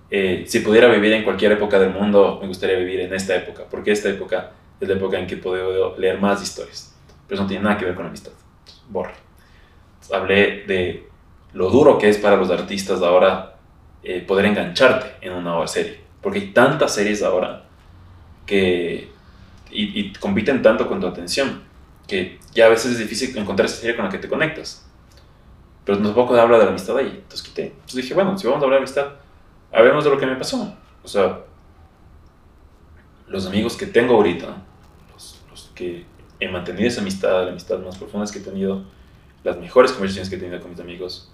eh, 0.09 0.45
si 0.47 0.59
pudiera 0.59 0.87
vivir 0.87 1.13
en 1.13 1.23
cualquier 1.23 1.51
época 1.51 1.79
del 1.79 1.91
mundo, 1.91 2.39
me 2.41 2.47
gustaría 2.47 2.77
vivir 2.77 3.01
en 3.01 3.13
esta 3.13 3.35
época, 3.35 3.63
porque 3.69 3.91
esta 3.91 4.09
época 4.09 4.51
es 4.79 4.87
la 4.87 4.95
época 4.95 5.19
en 5.19 5.27
que 5.27 5.37
puedo 5.37 5.97
leer 5.97 6.19
más 6.19 6.41
historias. 6.41 6.93
Pero 7.27 7.35
eso 7.35 7.43
no 7.43 7.49
tiene 7.49 7.63
nada 7.63 7.77
que 7.77 7.85
ver 7.85 7.95
con 7.95 8.05
amistad. 8.05 8.31
Borre. 8.89 9.24
Hablé 10.11 10.65
de 10.65 11.07
lo 11.53 11.69
duro 11.69 11.97
que 11.97 12.09
es 12.09 12.17
para 12.17 12.35
los 12.35 12.49
artistas 12.51 13.01
ahora 13.01 13.55
eh, 14.03 14.21
poder 14.21 14.45
engancharte 14.45 15.25
en 15.25 15.33
una 15.33 15.51
nueva 15.51 15.67
serie. 15.67 15.99
Porque 16.21 16.39
hay 16.39 16.47
tantas 16.51 16.93
series 16.93 17.23
ahora 17.23 17.65
que. 18.45 19.11
Y, 19.71 20.13
compiten 20.13 20.61
tanto 20.61 20.87
con 20.87 21.01
tu 21.01 21.07
atención 21.07 21.63
que 22.07 22.39
ya 22.53 22.67
a 22.67 22.69
veces 22.69 22.93
es 22.93 22.99
difícil 22.99 23.35
encontrar 23.37 23.65
esa 23.65 23.77
serie 23.77 23.95
con 23.95 24.05
la 24.05 24.11
que 24.11 24.19
te 24.19 24.29
conectas. 24.29 24.87
Pero 25.83 25.97
tampoco 25.97 26.35
habla 26.35 26.57
de 26.59 26.65
la 26.65 26.69
amistad 26.69 26.97
ahí. 26.97 27.21
Entonces 27.23 27.41
quité. 27.41 27.63
Entonces 27.67 27.95
dije, 27.95 28.13
bueno, 28.13 28.37
si 28.37 28.47
vamos 28.47 28.61
a 28.61 28.65
hablar 28.65 28.79
de 28.79 28.83
amistad, 28.85 29.07
hablemos 29.71 30.03
de 30.03 30.09
lo 30.11 30.17
que 30.17 30.25
me 30.25 30.35
pasó. 30.35 30.75
O 31.03 31.07
sea, 31.07 31.41
los 33.27 33.47
amigos 33.47 33.75
que 33.75 33.87
tengo 33.87 34.15
ahorita, 34.15 34.55
los, 35.13 35.43
los 35.49 35.71
que 35.75 36.05
he 36.39 36.47
mantenido 36.47 36.87
esa 36.87 37.01
amistad, 37.01 37.45
la 37.45 37.51
amistad 37.51 37.79
más 37.79 37.97
profunda 37.97 38.31
que 38.31 38.39
he 38.39 38.41
tenido, 38.41 38.83
las 39.45 39.59
mejores 39.59 39.91
conversaciones 39.91 40.27
que 40.27 40.35
he 40.35 40.39
tenido 40.39 40.59
con 40.59 40.71
mis 40.71 40.79
amigos, 40.79 41.29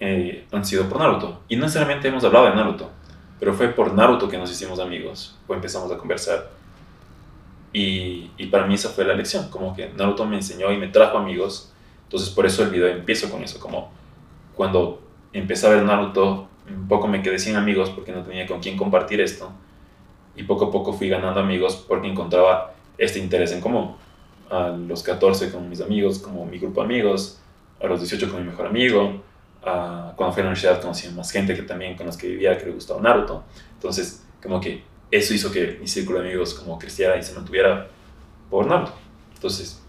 eh, 0.00 0.46
han 0.50 0.64
sido 0.64 0.88
por 0.88 0.98
Naruto. 0.98 1.42
Y 1.48 1.56
no 1.56 1.64
necesariamente 1.64 2.08
hemos 2.08 2.24
hablado 2.24 2.46
de 2.46 2.54
Naruto, 2.54 2.90
pero 3.38 3.52
fue 3.52 3.68
por 3.68 3.92
Naruto 3.92 4.26
que 4.26 4.38
nos 4.38 4.50
hicimos 4.50 4.80
amigos 4.80 5.36
o 5.46 5.54
empezamos 5.54 5.92
a 5.92 5.98
conversar. 5.98 6.48
Y, 7.74 8.30
y, 8.38 8.46
para 8.46 8.66
mí 8.66 8.74
esa 8.74 8.88
fue 8.88 9.04
la 9.04 9.14
lección, 9.14 9.50
como 9.50 9.76
que 9.76 9.90
Naruto 9.90 10.24
me 10.24 10.36
enseñó 10.36 10.72
y 10.72 10.78
me 10.78 10.88
trajo 10.88 11.18
amigos. 11.18 11.72
Entonces 12.04 12.30
por 12.30 12.46
eso 12.46 12.64
el 12.64 12.70
video 12.70 12.88
empiezo 12.88 13.30
con 13.30 13.44
eso, 13.44 13.60
como 13.60 13.92
cuando 14.56 15.02
empecé 15.34 15.66
a 15.66 15.70
ver 15.70 15.84
Naruto, 15.84 16.48
un 16.68 16.88
poco 16.88 17.06
me 17.06 17.22
quedé 17.22 17.38
sin 17.38 17.54
amigos 17.54 17.90
porque 17.90 18.12
no 18.12 18.22
tenía 18.22 18.46
con 18.46 18.60
quién 18.60 18.78
compartir 18.78 19.20
esto. 19.20 19.52
Y 20.36 20.44
poco 20.44 20.66
a 20.66 20.70
poco 20.70 20.94
fui 20.94 21.10
ganando 21.10 21.38
amigos 21.38 21.84
porque 21.86 22.08
encontraba 22.08 22.72
este 22.96 23.18
interés 23.18 23.52
en 23.52 23.60
común. 23.60 23.94
A 24.50 24.68
los 24.68 25.02
14 25.02 25.50
con 25.52 25.68
mis 25.68 25.80
amigos, 25.80 26.18
como 26.18 26.44
mi 26.44 26.58
grupo 26.58 26.80
de 26.80 26.86
amigos, 26.86 27.40
a 27.80 27.86
los 27.86 28.00
18 28.00 28.30
con 28.30 28.42
mi 28.42 28.50
mejor 28.50 28.66
amigo, 28.66 29.22
a, 29.64 30.12
cuando 30.16 30.32
fui 30.34 30.40
a 30.40 30.44
la 30.44 30.50
universidad 30.50 30.80
conocí 30.80 31.06
a 31.06 31.12
más 31.12 31.30
gente 31.30 31.54
que 31.54 31.62
también 31.62 31.96
con 31.96 32.06
los 32.06 32.16
que 32.16 32.28
vivía 32.28 32.58
que 32.58 32.66
le 32.66 32.72
gustaba 32.72 33.00
Naruto. 33.00 33.44
Entonces, 33.74 34.26
como 34.42 34.60
que 34.60 34.82
eso 35.10 35.34
hizo 35.34 35.50
que 35.50 35.78
mi 35.80 35.86
círculo 35.86 36.20
de 36.20 36.28
amigos 36.28 36.54
como 36.54 36.78
creciera 36.78 37.16
y 37.16 37.22
se 37.22 37.34
mantuviera 37.34 37.88
por 38.50 38.66
Naruto. 38.66 38.92
Entonces, 39.34 39.82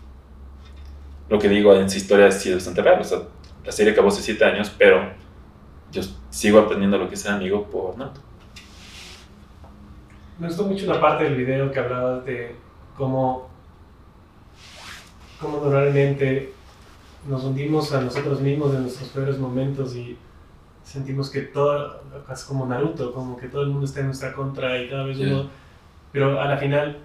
lo 1.30 1.40
que 1.40 1.50
digo 1.50 1.74
en 1.76 1.86
esa 1.86 1.98
historia 1.98 2.28
es 2.28 2.36
sí, 2.42 2.54
bastante 2.54 2.82
real. 2.82 3.02
O 3.02 3.04
sea, 3.04 3.20
la 3.66 3.72
serie 3.72 3.94
acabó 3.94 4.10
hace 4.10 4.22
7 4.22 4.44
años, 4.46 4.72
pero 4.78 5.12
yo 5.92 6.02
sigo 6.30 6.60
aprendiendo 6.60 6.98
lo 6.98 7.08
que 7.08 7.16
es 7.16 7.22
ser 7.22 7.32
amigo 7.32 7.70
por 7.70 7.98
Naruto. 7.98 8.22
Me 10.42 10.48
gustó 10.48 10.64
mucho 10.64 10.86
una 10.86 11.00
parte 11.00 11.26
del 11.26 11.36
video 11.36 11.72
que 11.72 11.80
hablabas 11.80 12.26
de 12.26 12.56
cómo, 12.98 13.51
cómo 15.42 15.58
normalmente 15.58 16.54
nos 17.28 17.44
hundimos 17.44 17.92
a 17.94 18.02
nosotros 18.02 18.42
mismos 18.42 18.74
en 18.76 18.84
nuestros 18.84 19.10
peores 19.10 19.40
momentos 19.40 19.96
y 19.96 20.18
sentimos 20.84 21.30
que 21.30 21.42
todo, 21.42 22.02
es 22.32 22.44
como 22.44 22.66
Naruto, 22.66 23.14
como 23.14 23.38
que 23.38 23.48
todo 23.48 23.64
el 23.64 23.70
mundo 23.70 23.86
está 23.86 24.02
en 24.02 24.08
nuestra 24.08 24.34
contra 24.34 24.82
y 24.82 24.90
cada 24.90 25.06
vez 25.06 25.18
uno, 25.20 25.50
pero 26.12 26.40
a 26.40 26.46
la 26.46 26.58
final 26.58 26.98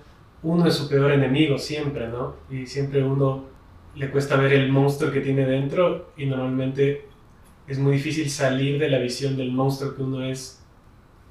uno 0.42 0.66
es 0.66 0.74
su 0.74 0.88
peor 0.88 1.12
enemigo 1.12 1.58
siempre, 1.58 2.08
¿no? 2.08 2.36
Y 2.50 2.66
siempre 2.66 3.02
uno 3.02 3.44
le 3.94 4.10
cuesta 4.10 4.36
ver 4.36 4.52
el 4.52 4.70
monstruo 4.70 5.10
que 5.10 5.20
tiene 5.20 5.46
dentro 5.46 6.10
y 6.16 6.26
normalmente 6.26 7.06
es 7.66 7.78
muy 7.78 7.94
difícil 7.94 8.30
salir 8.30 8.78
de 8.78 8.88
la 8.88 8.98
visión 8.98 9.36
del 9.36 9.50
monstruo 9.52 9.94
que 9.94 10.02
uno 10.02 10.22
es 10.22 10.62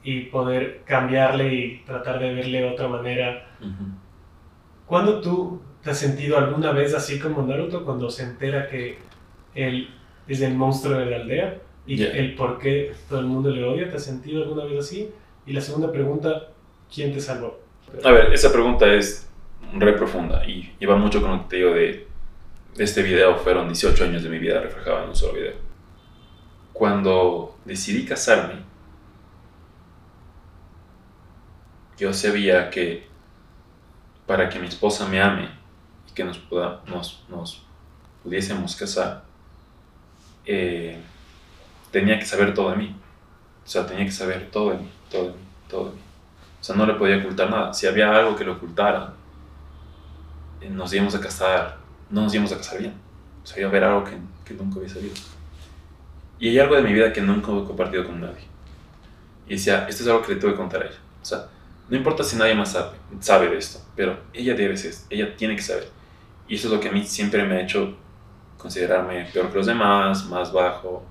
y 0.04 0.22
poder 0.22 0.84
cambiarle 0.86 1.54
y 1.54 1.84
tratar 1.86 2.20
de 2.20 2.34
verle 2.34 2.62
de 2.62 2.70
otra 2.70 2.88
manera. 2.88 3.48
¿Cuándo 4.86 5.20
tú 5.22 5.62
te 5.86 5.92
has 5.92 6.00
sentido 6.00 6.39
alguna 6.39 6.72
vez 6.72 6.96
así 6.96 7.20
como 7.20 7.44
Naruto 7.44 7.86
cuando 7.86 8.10
se 8.10 8.24
entera 8.24 8.68
que 8.68 8.98
él 9.54 9.88
es 10.27 10.42
el 10.42 10.56
monstruo 10.56 10.98
de 10.98 11.06
la 11.06 11.18
aldea 11.18 11.62
y 11.86 12.01
el 12.01 12.34
por 12.34 12.58
qué 12.58 12.92
todo 13.08 13.20
el 13.20 13.27
mundo 13.27 13.51
le 13.51 13.63
odia? 13.63 13.88
¿Te 13.88 13.98
has 13.98 14.04
sentido 14.04 14.42
alguna 14.42 14.65
vez 14.65 14.80
así? 14.80 15.12
Y 15.46 15.54
la 15.54 15.62
segunda 15.62 15.92
pregunta, 15.92 16.48
¿quién 16.92 17.13
te 17.13 17.22
salvó? 17.22 17.60
A 18.04 18.10
ver, 18.10 18.34
esa 18.34 18.51
pregunta 18.51 18.92
es 18.92 19.30
re 19.75 19.94
profunda 19.94 20.44
y 20.44 20.74
lleva 20.80 20.96
mucho 20.96 21.22
con 21.22 21.30
lo 21.30 21.44
que 21.44 21.50
te 21.50 21.56
digo 21.58 21.72
de, 21.75 22.08
este 22.80 23.04
video. 23.04 23.38
Fueron 23.38 23.68
18 23.68 24.06
años 24.06 24.24
de 24.24 24.30
mi 24.30 24.39
vida 24.39 24.60
reflejados 24.60 25.04
en 25.04 25.10
un 25.10 25.15
solo 25.15 25.34
video. 25.34 25.54
Cuando 26.74 27.58
decidí 27.63 28.06
casarme, 28.06 28.56
yo 32.00 32.12
sabía 32.12 32.72
que 32.72 33.06
para 34.25 34.50
que 34.50 34.58
mi 34.58 34.65
esposa 34.65 35.08
me 35.08 35.22
ame 35.22 35.64
que 36.15 36.24
nos, 36.24 36.39
pueda, 36.39 36.81
nos, 36.88 37.24
nos 37.29 37.62
pudiésemos 38.24 38.75
casar, 38.75 39.24
eh, 40.45 40.98
tenía 41.91 42.17
que 42.17 42.25
saber 42.25 42.53
todo 42.53 42.72
de 42.72 42.77
mí. 42.77 42.95
O 43.63 43.67
sea, 43.67 43.86
tenía 43.86 44.05
que 44.05 44.12
saber 44.12 44.50
todo 44.51 44.72
de 44.72 44.77
mí, 44.77 44.89
todo 45.12 45.24
de 45.24 45.29
mí, 45.29 45.43
todo 45.69 45.86
de 45.86 45.91
mí. 45.91 46.01
O 46.60 46.63
sea, 46.63 46.75
no 46.75 46.86
le 46.86 46.93
podía 46.95 47.17
ocultar 47.17 47.50
nada. 47.50 47.74
Si 47.74 47.86
había 47.86 48.15
algo 48.15 48.36
que 48.36 48.43
le 48.43 48.51
ocultara, 48.51 49.13
eh, 50.62 50.69
nos 50.69 50.93
íbamos 50.93 51.13
a 51.15 51.19
casar, 51.19 51.77
no 52.10 52.22
nos 52.22 52.34
íbamos 52.34 52.51
a 52.53 52.57
casar 52.57 52.79
bien. 52.79 52.93
O 53.43 53.45
sea, 53.45 53.60
iba 53.60 53.67
a 53.67 53.69
haber 53.69 53.84
algo 53.84 54.03
que, 54.03 54.17
que 54.45 54.53
nunca 54.53 54.77
había 54.77 54.89
sabido. 54.89 55.13
Y 56.39 56.50
hay 56.50 56.60
algo 56.60 56.75
de 56.75 56.81
mi 56.81 56.93
vida 56.93 57.13
que 57.13 57.22
nunca 57.22 57.51
he 57.51 57.63
compartido 57.65 58.05
con 58.05 58.22
nadie. 58.22 58.45
Y 59.48 59.51
decía, 59.53 59.88
esto 59.88 60.03
es 60.03 60.10
algo 60.10 60.22
que 60.22 60.34
le 60.34 60.39
tengo 60.39 60.53
que 60.53 60.57
contar 60.57 60.81
a 60.81 60.86
ella. 60.86 60.98
O 61.22 61.25
sea, 61.25 61.48
no 61.89 61.95
importa 61.95 62.24
si 62.24 62.36
nadie 62.36 62.55
más 62.55 62.72
sabe, 62.72 62.98
sabe 63.19 63.48
de 63.50 63.57
esto, 63.57 63.79
pero 63.95 64.17
ella 64.34 64.55
debe 64.55 64.75
ser, 64.75 64.93
ella 65.10 65.36
tiene 65.38 65.55
que 65.55 65.62
saber. 65.62 65.88
Y 66.48 66.56
eso 66.56 66.68
es 66.68 66.74
lo 66.74 66.80
que 66.80 66.90
a 66.90 66.92
mí 66.92 67.04
siempre 67.04 67.44
me 67.44 67.56
ha 67.56 67.62
hecho 67.62 67.96
considerarme 68.58 69.25
peor 69.25 69.50
que 69.50 69.58
los 69.58 69.66
demás, 69.66 70.25
más 70.28 70.52
bajo, 70.52 71.04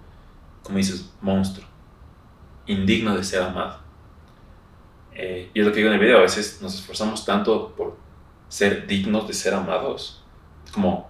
como 0.62 0.78
dices, 0.78 1.12
monstruo, 1.20 1.66
indigno 2.66 3.16
de 3.16 3.24
ser 3.24 3.42
amado. 3.42 3.78
Eh, 5.12 5.50
y 5.54 5.60
es 5.60 5.66
lo 5.66 5.72
que 5.72 5.78
digo 5.78 5.88
en 5.88 5.94
el 5.94 6.00
video, 6.00 6.18
a 6.18 6.22
veces 6.22 6.60
nos 6.60 6.74
esforzamos 6.74 7.24
tanto 7.24 7.74
por 7.76 7.96
ser 8.48 8.86
dignos 8.86 9.28
de 9.28 9.34
ser 9.34 9.54
amados, 9.54 10.24
como, 10.72 11.08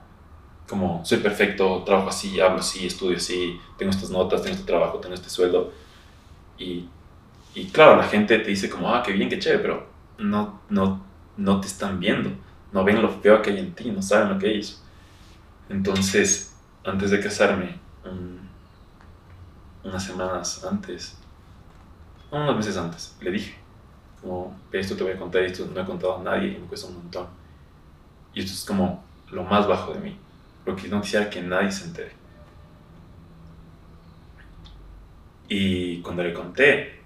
como 0.68 1.04
soy 1.04 1.18
perfecto, 1.18 1.82
trabajo 1.84 2.08
así, 2.08 2.40
hablo 2.40 2.58
así, 2.58 2.86
estudio 2.86 3.16
así, 3.16 3.58
tengo 3.78 3.90
estas 3.90 4.10
notas, 4.10 4.42
tengo 4.42 4.54
este 4.54 4.66
trabajo, 4.66 4.98
tengo 4.98 5.14
este 5.14 5.30
sueldo, 5.30 5.72
y 6.58 6.88
y 7.54 7.66
claro, 7.66 7.96
la 7.96 8.04
gente 8.04 8.38
te 8.38 8.50
dice 8.50 8.68
como, 8.68 8.92
ah, 8.92 9.02
qué 9.02 9.12
bien, 9.12 9.28
qué 9.28 9.38
chévere, 9.38 9.62
pero 9.62 9.86
no, 10.18 10.60
no, 10.68 11.04
no 11.36 11.60
te 11.60 11.68
están 11.68 12.00
viendo, 12.00 12.30
no 12.74 12.82
ven 12.82 13.00
lo 13.00 13.08
feo 13.08 13.40
que 13.40 13.50
hay 13.50 13.60
en 13.60 13.72
ti, 13.72 13.90
no 13.92 14.02
saben 14.02 14.30
lo 14.30 14.38
que 14.38 14.52
hizo. 14.52 14.82
Entonces, 15.68 16.56
antes 16.84 17.12
de 17.12 17.20
casarme, 17.20 17.78
unas 19.84 20.04
semanas 20.04 20.64
antes, 20.64 21.16
unos 22.32 22.56
meses 22.56 22.76
antes, 22.76 23.16
le 23.20 23.30
dije, 23.30 23.54
como, 24.20 24.58
esto 24.72 24.96
te 24.96 25.04
voy 25.04 25.12
a 25.12 25.16
contar, 25.16 25.42
esto 25.42 25.66
no 25.72 25.80
he 25.80 25.84
contado 25.84 26.18
a 26.18 26.22
nadie 26.24 26.48
y 26.48 26.58
me 26.58 26.66
cuesta 26.66 26.88
un 26.88 26.94
montón. 26.94 27.28
Y 28.34 28.40
esto 28.40 28.52
es 28.52 28.64
como 28.64 29.04
lo 29.30 29.44
más 29.44 29.68
bajo 29.68 29.94
de 29.94 30.00
mí, 30.00 30.18
lo 30.66 30.74
que 30.74 30.88
no 30.88 31.00
quisiera 31.00 31.30
que 31.30 31.42
nadie 31.42 31.70
se 31.70 31.84
entere. 31.84 32.12
Y 35.48 36.02
cuando 36.02 36.24
le 36.24 36.34
conté, 36.34 37.04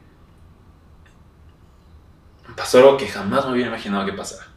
pasó 2.57 2.79
algo 2.79 2.97
que 2.97 3.07
jamás 3.07 3.45
me 3.45 3.53
hubiera 3.53 3.69
imaginado 3.69 4.07
que 4.07 4.15
pasara. 4.15 4.48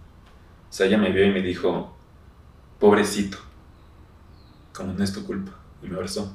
O 0.72 0.74
sea, 0.74 0.88
ella 0.88 0.98
me 0.98 1.12
vio 1.12 1.26
y 1.26 1.32
me 1.32 1.42
dijo, 1.42 1.94
pobrecito, 2.80 3.38
como 4.74 4.94
no 4.94 5.04
es 5.04 5.12
tu 5.12 5.26
culpa, 5.26 5.52
y 5.84 5.88
me 5.88 5.98
abrazó. 5.98 6.34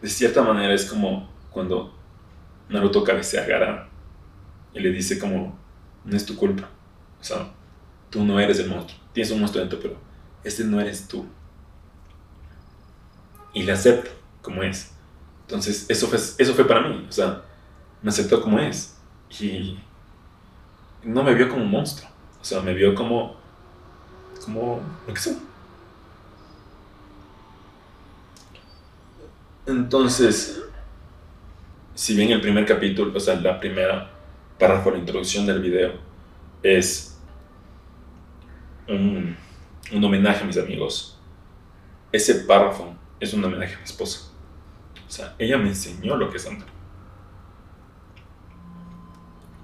De 0.00 0.08
cierta 0.08 0.42
manera 0.42 0.72
es 0.72 0.86
como 0.86 1.28
cuando 1.50 1.94
Naruto 2.70 3.04
cabecea 3.04 3.42
a 3.42 3.46
Gaara 3.46 3.88
y 4.72 4.80
le 4.80 4.90
dice 4.90 5.18
como, 5.18 5.54
no 6.06 6.16
es 6.16 6.24
tu 6.24 6.34
culpa. 6.34 6.70
O 7.20 7.24
sea, 7.24 7.52
tú 8.08 8.24
no 8.24 8.40
eres 8.40 8.58
el 8.58 8.70
monstruo. 8.70 8.98
Tienes 9.12 9.30
un 9.32 9.40
monstruo 9.40 9.60
dentro, 9.60 9.78
pero 9.80 9.96
este 10.42 10.64
no 10.64 10.80
eres 10.80 11.06
tú. 11.06 11.26
Y 13.52 13.62
le 13.62 13.72
acepto 13.72 14.10
como 14.40 14.62
es. 14.62 14.92
Entonces, 15.42 15.86
eso 15.88 16.06
fue, 16.06 16.18
eso 16.18 16.54
fue 16.54 16.66
para 16.66 16.80
mí. 16.88 17.06
O 17.08 17.12
sea, 17.12 17.42
me 18.02 18.10
aceptó 18.10 18.40
como 18.40 18.58
es. 18.58 18.96
Y 19.40 19.78
no 21.04 21.22
me 21.22 21.34
vio 21.34 21.48
como 21.48 21.62
un 21.62 21.70
monstruo. 21.70 22.08
O 22.40 22.44
sea, 22.44 22.60
me 22.60 22.74
vio 22.74 22.94
como, 22.94 23.36
como 24.44 24.80
lo 25.06 25.14
que. 25.14 25.20
Entonces, 29.66 30.62
si 31.94 32.16
bien 32.16 32.30
el 32.30 32.40
primer 32.40 32.66
capítulo, 32.66 33.12
o 33.16 33.20
sea, 33.20 33.36
la 33.36 33.60
primera 33.60 34.10
párrafo, 34.58 34.90
la 34.90 34.98
introducción 34.98 35.46
del 35.46 35.60
video, 35.60 35.92
es 36.62 37.16
un, 38.88 39.36
un 39.92 40.04
homenaje 40.04 40.42
a 40.42 40.46
mis 40.46 40.58
amigos, 40.58 41.18
ese 42.10 42.34
párrafo 42.34 42.94
es 43.22 43.32
un 43.32 43.44
homenaje 43.44 43.74
a 43.74 43.78
mi 43.78 43.84
esposa. 43.84 44.32
O 45.06 45.10
sea, 45.10 45.36
ella 45.38 45.56
me 45.56 45.68
enseñó 45.68 46.16
lo 46.16 46.28
que 46.28 46.38
es 46.38 46.46
amor. 46.46 46.66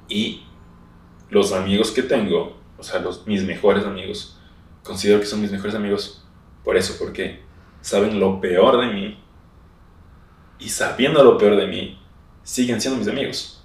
Y 0.09 0.45
los 1.29 1.53
amigos 1.53 1.91
que 1.91 2.03
tengo, 2.03 2.57
o 2.79 2.83
sea, 2.83 3.01
los, 3.01 3.27
mis 3.27 3.45
mejores 3.45 3.85
amigos, 3.85 4.39
considero 4.85 5.19
que 5.19 5.27
son 5.27 5.41
mis 5.41 5.51
mejores 5.51 5.75
amigos 5.75 6.25
por 6.63 6.77
eso, 6.77 6.95
porque 6.99 7.43
saben 7.81 8.21
lo 8.21 8.41
peor 8.41 8.81
de 8.81 8.93
mí 8.93 9.19
y 10.61 10.69
sabiendo 10.69 11.25
lo 11.25 11.37
peor 11.37 11.57
de 11.57 11.67
mí, 11.67 12.01
siguen 12.45 12.81
siendo 12.81 12.99
mis 12.99 13.09
amigos. 13.09 13.65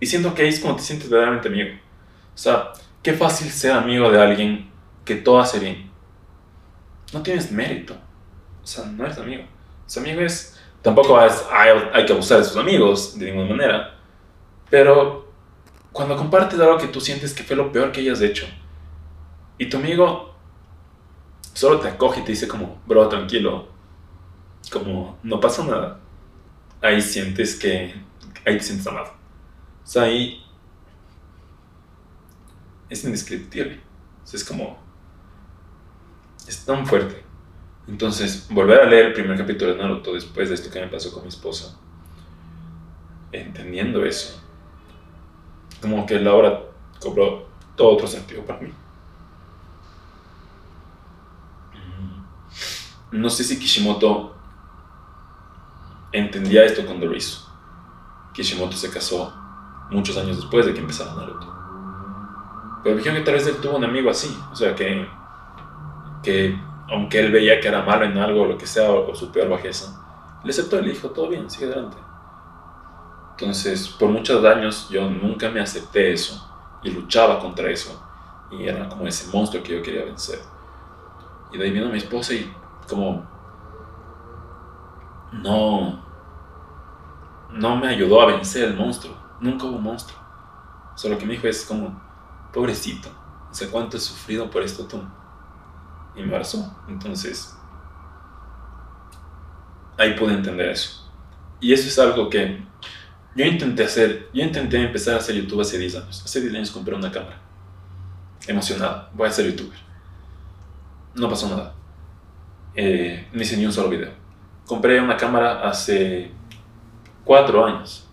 Y 0.00 0.06
siento 0.06 0.34
que 0.34 0.42
ahí 0.42 0.48
es 0.48 0.60
como 0.60 0.76
te 0.76 0.82
sientes 0.82 1.08
verdaderamente 1.08 1.48
amigo. 1.48 1.70
O 2.34 2.38
sea, 2.38 2.72
qué 3.02 3.14
fácil 3.14 3.50
ser 3.50 3.72
amigo 3.72 4.10
de 4.10 4.20
alguien 4.20 4.70
que 5.06 5.16
todo 5.16 5.40
hace 5.40 5.60
bien. 5.60 5.90
No 7.14 7.22
tienes 7.22 7.50
mérito. 7.50 7.96
O 8.64 8.66
sea, 8.66 8.86
no 8.86 9.04
eres 9.04 9.18
amigo. 9.18 9.44
Su 9.86 10.00
amigo 10.00 10.22
es... 10.22 10.58
Tampoco 10.82 11.20
es, 11.22 11.44
hay, 11.52 11.70
hay 11.92 12.04
que 12.04 12.12
abusar 12.12 12.38
de 12.38 12.44
sus 12.44 12.56
amigos 12.56 13.18
de 13.18 13.26
ninguna 13.26 13.50
manera. 13.50 13.94
Pero 14.68 15.32
cuando 15.92 16.16
compartes 16.16 16.58
algo 16.58 16.76
que 16.76 16.88
tú 16.88 17.00
sientes 17.00 17.32
que 17.32 17.44
fue 17.44 17.56
lo 17.56 17.70
peor 17.70 17.92
que 17.92 18.00
hayas 18.00 18.20
hecho 18.20 18.46
y 19.56 19.68
tu 19.68 19.76
amigo 19.76 20.34
solo 21.54 21.78
te 21.80 21.88
acoge 21.88 22.20
y 22.20 22.24
te 22.24 22.32
dice 22.32 22.48
como, 22.48 22.82
bro, 22.86 23.08
tranquilo, 23.08 23.68
como 24.72 25.18
no 25.22 25.40
pasa 25.40 25.64
nada, 25.64 26.00
ahí 26.82 27.00
sientes 27.00 27.56
que, 27.56 27.94
ahí 28.44 28.58
te 28.58 28.64
sientes 28.64 28.86
amado. 28.86 29.12
O 29.84 29.86
sea, 29.86 30.02
ahí 30.02 30.44
es 32.90 33.04
indescriptible. 33.04 33.80
O 34.22 34.26
sea, 34.26 34.38
es 34.38 34.44
como, 34.44 34.76
es 36.46 36.64
tan 36.64 36.86
fuerte. 36.86 37.23
Entonces, 37.86 38.46
volver 38.50 38.80
a 38.80 38.86
leer 38.86 39.06
el 39.06 39.12
primer 39.12 39.36
capítulo 39.36 39.72
de 39.72 39.78
Naruto 39.78 40.14
después 40.14 40.48
de 40.48 40.54
esto 40.54 40.70
que 40.70 40.80
me 40.80 40.88
pasó 40.88 41.12
con 41.12 41.22
mi 41.22 41.28
esposa, 41.28 41.76
entendiendo 43.30 44.04
eso, 44.04 44.40
como 45.82 46.06
que 46.06 46.18
la 46.18 46.32
obra 46.32 46.62
cobró 47.00 47.46
todo 47.76 47.90
otro 47.90 48.06
sentido 48.06 48.42
para 48.44 48.60
mí. 48.60 48.72
Mm. 53.10 53.20
No 53.20 53.28
sé 53.28 53.44
si 53.44 53.58
Kishimoto 53.58 54.34
entendía 56.12 56.64
esto 56.64 56.86
cuando 56.86 57.06
lo 57.06 57.14
hizo. 57.14 57.46
Kishimoto 58.32 58.76
se 58.76 58.90
casó 58.90 59.34
muchos 59.90 60.16
años 60.16 60.36
después 60.36 60.64
de 60.64 60.72
que 60.72 60.80
empezara 60.80 61.14
Naruto. 61.14 61.52
Pero 62.82 62.96
dijeron 62.96 63.18
que 63.18 63.24
tal 63.24 63.34
vez 63.34 63.46
él 63.46 63.56
tuvo 63.56 63.76
un 63.76 63.84
amigo 63.84 64.10
así, 64.10 64.34
o 64.50 64.56
sea, 64.56 64.74
que, 64.74 65.06
que 66.22 66.58
aunque 66.88 67.20
él 67.20 67.32
veía 67.32 67.60
que 67.60 67.68
era 67.68 67.82
malo 67.82 68.04
en 68.04 68.18
algo, 68.18 68.42
o 68.42 68.46
lo 68.46 68.58
que 68.58 68.66
sea, 68.66 68.90
o, 68.90 69.14
su 69.14 69.30
peor 69.32 69.48
bajeza, 69.48 70.00
le 70.42 70.50
aceptó 70.50 70.78
y 70.78 70.82
le 70.82 70.92
dijo, 70.92 71.10
todo 71.10 71.28
bien, 71.28 71.48
sigue 71.48 71.66
adelante. 71.66 71.96
Entonces, 73.32 73.88
por 73.88 74.10
muchos 74.10 74.44
años 74.44 74.88
yo 74.90 75.08
nunca 75.10 75.50
me 75.50 75.60
acepté 75.60 76.12
eso 76.12 76.50
y 76.82 76.90
luchaba 76.90 77.40
contra 77.40 77.70
eso. 77.70 78.00
Y 78.50 78.68
era 78.68 78.88
como 78.88 79.06
ese 79.06 79.30
monstruo 79.36 79.62
que 79.62 79.76
yo 79.76 79.82
quería 79.82 80.04
vencer. 80.04 80.38
Y 81.52 81.58
de 81.58 81.64
ahí 81.64 81.70
vino 81.70 81.88
mi 81.88 81.98
esposa 81.98 82.34
y 82.34 82.52
como 82.88 83.26
no, 85.32 86.04
no 87.50 87.76
me 87.76 87.88
ayudó 87.88 88.20
a 88.20 88.26
vencer 88.26 88.68
el 88.68 88.76
monstruo. 88.76 89.16
Nunca 89.40 89.66
hubo 89.66 89.78
monstruo. 89.78 90.18
Solo 90.94 91.18
que 91.18 91.26
me 91.26 91.32
dijo 91.32 91.48
es 91.48 91.64
como, 91.64 92.00
pobrecito, 92.52 93.08
no 93.48 93.54
sé 93.54 93.68
cuánto 93.68 93.96
he 93.96 94.00
sufrido 94.00 94.48
por 94.48 94.62
esto 94.62 94.86
tú. 94.86 95.00
Abrazó. 96.22 96.76
Entonces, 96.88 97.54
ahí 99.98 100.14
pude 100.14 100.34
entender 100.34 100.68
eso. 100.68 101.10
Y 101.60 101.72
eso 101.72 101.88
es 101.88 101.98
algo 101.98 102.28
que 102.28 102.62
yo 103.34 103.44
intenté 103.44 103.84
hacer, 103.84 104.28
yo 104.32 104.44
intenté 104.44 104.80
empezar 104.82 105.14
a 105.14 105.18
hacer 105.18 105.34
YouTube 105.34 105.60
hace 105.60 105.78
10 105.78 105.96
años. 105.96 106.22
Hace 106.24 106.40
10 106.40 106.54
años 106.54 106.70
compré 106.70 106.94
una 106.94 107.10
cámara. 107.10 107.40
Emocionado, 108.46 109.08
voy 109.14 109.28
a 109.28 109.32
ser 109.32 109.46
youtuber. 109.46 109.78
No 111.14 111.28
pasó 111.28 111.48
nada. 111.48 111.74
Eh, 112.74 113.28
ni 113.32 113.42
hice 113.42 113.56
ni 113.56 113.66
un 113.66 113.72
solo 113.72 113.88
video. 113.88 114.10
Compré 114.66 115.00
una 115.00 115.16
cámara 115.16 115.68
hace 115.68 116.30
4 117.24 117.66
años. 117.66 118.08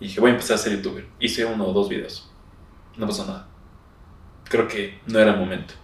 Y 0.00 0.06
dije, 0.06 0.20
voy 0.20 0.30
a 0.30 0.34
empezar 0.34 0.54
a 0.54 0.58
ser 0.58 0.76
youtuber. 0.76 1.06
Hice 1.20 1.44
uno 1.44 1.66
o 1.66 1.72
dos 1.72 1.88
videos. 1.88 2.30
No 2.96 3.06
pasó 3.06 3.26
nada. 3.26 3.46
Creo 4.44 4.66
que 4.66 5.00
no 5.06 5.18
era 5.18 5.32
el 5.32 5.38
momento. 5.38 5.74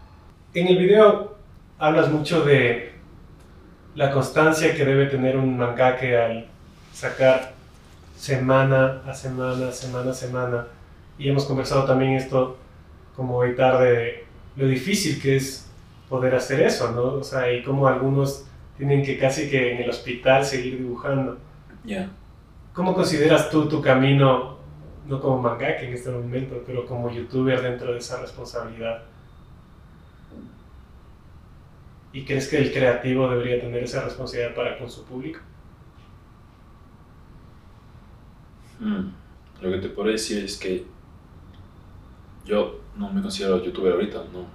En 0.54 0.68
el 0.68 0.78
video 0.78 1.34
hablas 1.80 2.12
mucho 2.12 2.44
de 2.44 2.92
la 3.96 4.12
constancia 4.12 4.72
que 4.72 4.84
debe 4.84 5.06
tener 5.06 5.36
un 5.36 5.58
mangaka 5.58 6.26
al 6.26 6.46
sacar 6.92 7.54
semana 8.16 9.02
a 9.04 9.12
semana, 9.12 9.72
semana 9.72 10.12
a 10.12 10.14
semana. 10.14 10.66
Y 11.18 11.28
hemos 11.28 11.44
conversado 11.46 11.86
también 11.86 12.12
esto 12.12 12.56
como 13.16 13.38
hoy 13.38 13.56
tarde, 13.56 14.26
lo 14.54 14.68
difícil 14.68 15.20
que 15.20 15.34
es 15.34 15.68
poder 16.08 16.36
hacer 16.36 16.60
eso, 16.60 16.92
¿no? 16.92 17.02
O 17.02 17.24
sea, 17.24 17.52
y 17.52 17.64
como 17.64 17.88
algunos 17.88 18.44
tienen 18.76 19.02
que 19.02 19.18
casi 19.18 19.50
que 19.50 19.72
en 19.72 19.82
el 19.82 19.90
hospital 19.90 20.44
seguir 20.44 20.78
dibujando. 20.78 21.36
Ya. 21.82 22.10
¿Cómo 22.72 22.94
consideras 22.94 23.50
tú 23.50 23.68
tu 23.68 23.82
camino, 23.82 24.56
no 25.08 25.20
como 25.20 25.42
mangaka 25.42 25.80
en 25.80 25.94
este 25.94 26.10
momento, 26.10 26.62
pero 26.64 26.86
como 26.86 27.10
youtuber 27.10 27.60
dentro 27.60 27.92
de 27.92 27.98
esa 27.98 28.20
responsabilidad? 28.20 29.02
¿Y 32.14 32.24
crees 32.24 32.46
que 32.46 32.58
el 32.58 32.72
creativo 32.72 33.28
debería 33.28 33.60
tener 33.60 33.82
esa 33.82 34.04
responsabilidad 34.04 34.54
para 34.54 34.78
con 34.78 34.88
su 34.88 35.04
público? 35.04 35.40
Mm, 38.78 39.08
lo 39.60 39.70
que 39.72 39.78
te 39.78 39.88
puedo 39.88 40.08
decir 40.10 40.44
es 40.44 40.56
que 40.56 40.84
yo 42.44 42.80
no 42.96 43.12
me 43.12 43.20
considero 43.20 43.64
youtuber 43.64 43.94
ahorita, 43.94 44.22
no. 44.32 44.46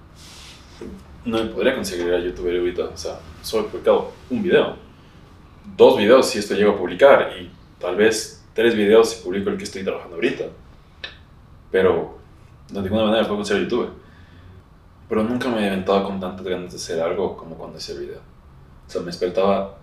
No 1.25 1.43
me 1.43 1.49
podría 1.49 1.75
considerar 1.75 2.21
youtuber 2.21 2.57
ahorita, 2.57 2.85
o 2.85 2.97
sea, 2.97 3.19
solo 3.41 3.67
he 3.67 3.69
publicado 3.71 4.13
un 4.29 4.41
video. 4.41 4.77
Dos 5.75 5.97
videos 5.97 6.29
si 6.29 6.39
esto 6.39 6.55
llego 6.55 6.71
a 6.71 6.77
publicar 6.77 7.33
y 7.37 7.51
tal 7.77 7.97
vez 7.97 8.41
tres 8.53 8.73
videos 8.73 9.09
si 9.09 9.21
publico 9.21 9.49
el 9.49 9.57
que 9.57 9.65
estoy 9.65 9.83
trabajando 9.83 10.15
ahorita. 10.15 10.45
Pero 11.71 12.19
de 12.69 12.81
ninguna 12.81 13.03
manera 13.03 13.23
puedo 13.23 13.35
considerar 13.35 13.65
youtuber. 13.65 13.98
Pero 15.09 15.23
nunca 15.23 15.49
me 15.49 15.65
inventado 15.65 16.03
con 16.03 16.19
tantas 16.19 16.45
ganas 16.45 16.71
de 16.71 16.77
hacer 16.77 17.01
algo 17.01 17.35
como 17.35 17.55
cuando 17.55 17.77
hice 17.77 17.93
el 17.93 17.99
video. 17.99 18.19
O 18.87 18.89
sea, 18.89 19.01
me 19.01 19.07
despertaba, 19.07 19.77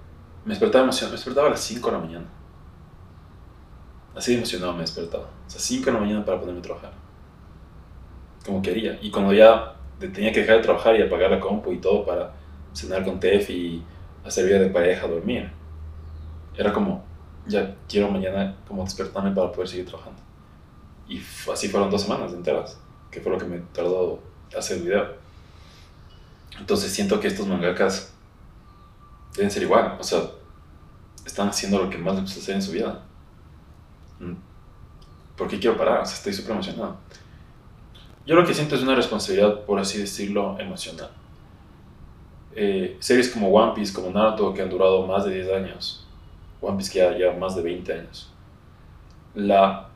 me 0.45 0.51
despertaba 0.51 0.85
emocionado, 0.85 1.13
me 1.13 1.17
despertaba 1.17 1.47
a 1.49 1.51
las 1.51 1.61
5 1.61 1.87
de 1.91 1.93
la 1.93 1.99
mañana 1.99 2.27
Así 4.17 4.33
de 4.33 4.39
emocionado 4.39 4.73
me 4.73 4.81
despertaba. 4.81 5.25
O 5.25 5.51
sea, 5.51 5.61
5 5.61 5.85
de 5.85 5.93
la 5.93 6.01
mañana 6.01 6.25
para 6.25 6.41
ponerme 6.41 6.61
a 6.61 6.63
trabajar. 6.63 6.93
Como 8.45 8.63
quería. 8.63 8.99
Y 9.03 9.11
cuando 9.11 9.35
ya 9.35 9.77
tenía 9.99 10.33
que 10.33 10.41
dejar 10.41 10.57
de 10.57 10.63
trabajar 10.63 10.97
y 10.97 11.03
apagar 11.03 11.31
la 11.31 11.39
compu 11.39 11.73
y 11.73 11.79
todo 11.79 12.07
para 12.07 12.33
cenar 12.73 13.05
con 13.05 13.21
Tef 13.21 13.51
y 13.51 13.83
hacer 14.25 14.47
vida 14.47 14.59
de 14.59 14.71
pareja, 14.71 15.07
dormir. 15.07 15.51
Era 16.57 16.73
como, 16.73 17.05
ya 17.47 17.75
quiero 17.87 18.11
mañana 18.11 18.57
como 18.67 18.85
despertarme 18.85 19.33
para 19.33 19.53
poder 19.53 19.69
seguir 19.69 19.87
trabajando. 19.87 20.23
Y 21.07 21.21
así 21.53 21.69
fueron 21.69 21.91
dos 21.91 22.03
semanas 22.03 22.33
enteras, 22.33 22.81
que 23.11 23.21
fue 23.21 23.33
lo 23.33 23.39
que 23.39 23.45
me 23.45 23.59
tardó 23.73 24.19
hacer 24.57 24.81
video. 24.81 25.15
Entonces 26.59 26.93
siento 26.93 27.21
que 27.21 27.29
estos 27.29 27.47
mangakas 27.47 28.13
deben 29.35 29.51
ser 29.51 29.63
igual, 29.63 29.97
o 30.01 30.03
sea, 30.03 30.23
están 31.25 31.49
haciendo 31.49 31.79
lo 31.79 31.91
que 31.91 31.99
más 31.99 32.15
les 32.15 32.25
gusta 32.25 32.41
hacer 32.41 32.55
en 32.55 32.63
su 32.63 32.73
vida. 32.73 33.03
Mm. 34.19 34.35
¿Por 35.37 35.49
qué 35.49 35.59
quiero 35.59 35.77
parar? 35.77 36.01
O 36.01 36.07
sea, 36.07 36.15
estoy 36.15 36.33
súper 36.33 36.53
emocionado. 36.53 36.97
Yo 38.27 38.35
lo 38.35 38.45
que 38.45 38.55
siento 38.55 38.75
es 38.75 38.83
una 38.83 38.95
responsabilidad, 38.95 39.65
por 39.65 39.79
así 39.79 39.99
decirlo, 39.99 40.59
emocional. 40.59 41.11
Eh, 42.55 42.97
series 43.01 43.29
como 43.29 43.51
One 43.51 43.75
Piece, 43.75 43.93
como 43.93 44.11
Naruto, 44.11 44.55
que 44.55 44.63
han 44.63 44.71
durado 44.71 45.07
más 45.07 45.27
de 45.27 45.35
10 45.35 45.53
años. 45.53 46.07
One 46.61 46.79
Piece 46.79 46.91
que 46.91 47.19
ya 47.19 47.33
más 47.39 47.55
de 47.55 47.63
20 47.63 47.93
años. 47.93 48.33
La, 49.35 49.91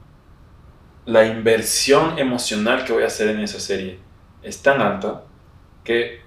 la 1.07 1.27
inversión 1.27 2.19
emocional 2.19 2.85
que 2.85 2.93
voy 2.93 3.03
a 3.03 3.07
hacer 3.07 3.29
en 3.31 3.41
esa 3.41 3.59
serie 3.59 3.99
es 4.43 4.63
tan 4.63 4.81
alta 4.81 5.25
que 5.85 6.21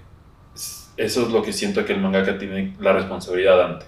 eso 0.96 1.22
es 1.22 1.28
lo 1.28 1.42
que 1.42 1.52
siento 1.52 1.84
que 1.84 1.92
el 1.92 2.00
mangaka 2.00 2.38
tiene 2.38 2.74
la 2.78 2.92
responsabilidad 2.92 3.60
ante. 3.62 3.86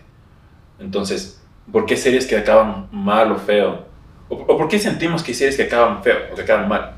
Entonces, 0.78 1.42
¿por 1.70 1.86
qué 1.86 1.96
series 1.96 2.26
que 2.26 2.36
acaban 2.36 2.88
mal 2.90 3.32
o 3.32 3.36
feo? 3.36 3.86
¿O, 4.28 4.34
o 4.34 4.58
por 4.58 4.68
qué 4.68 4.78
sentimos 4.78 5.22
que 5.22 5.30
hay 5.30 5.36
series 5.36 5.56
que 5.56 5.64
acaban 5.64 6.02
feo 6.02 6.16
o 6.32 6.34
que 6.34 6.42
acaban 6.42 6.68
mal? 6.68 6.92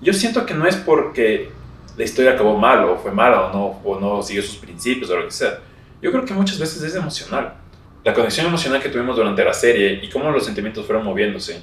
Yo 0.00 0.12
siento 0.12 0.46
que 0.46 0.54
no 0.54 0.66
es 0.66 0.76
porque 0.76 1.50
la 1.96 2.04
historia 2.04 2.32
acabó 2.32 2.56
mal 2.56 2.84
o 2.84 2.96
fue 2.96 3.10
mala 3.10 3.46
o 3.46 3.52
no, 3.52 3.80
o 3.84 3.98
no 3.98 4.22
siguió 4.22 4.42
sus 4.42 4.56
principios 4.56 5.10
o 5.10 5.16
lo 5.16 5.24
que 5.24 5.32
sea. 5.32 5.58
Yo 6.00 6.12
creo 6.12 6.24
que 6.24 6.32
muchas 6.32 6.58
veces 6.58 6.80
es 6.82 6.94
emocional. 6.94 7.54
La 8.04 8.14
conexión 8.14 8.46
emocional 8.46 8.80
que 8.80 8.88
tuvimos 8.88 9.16
durante 9.16 9.44
la 9.44 9.52
serie 9.52 9.98
y 10.00 10.08
cómo 10.08 10.30
los 10.30 10.44
sentimientos 10.44 10.86
fueron 10.86 11.04
moviéndose. 11.04 11.60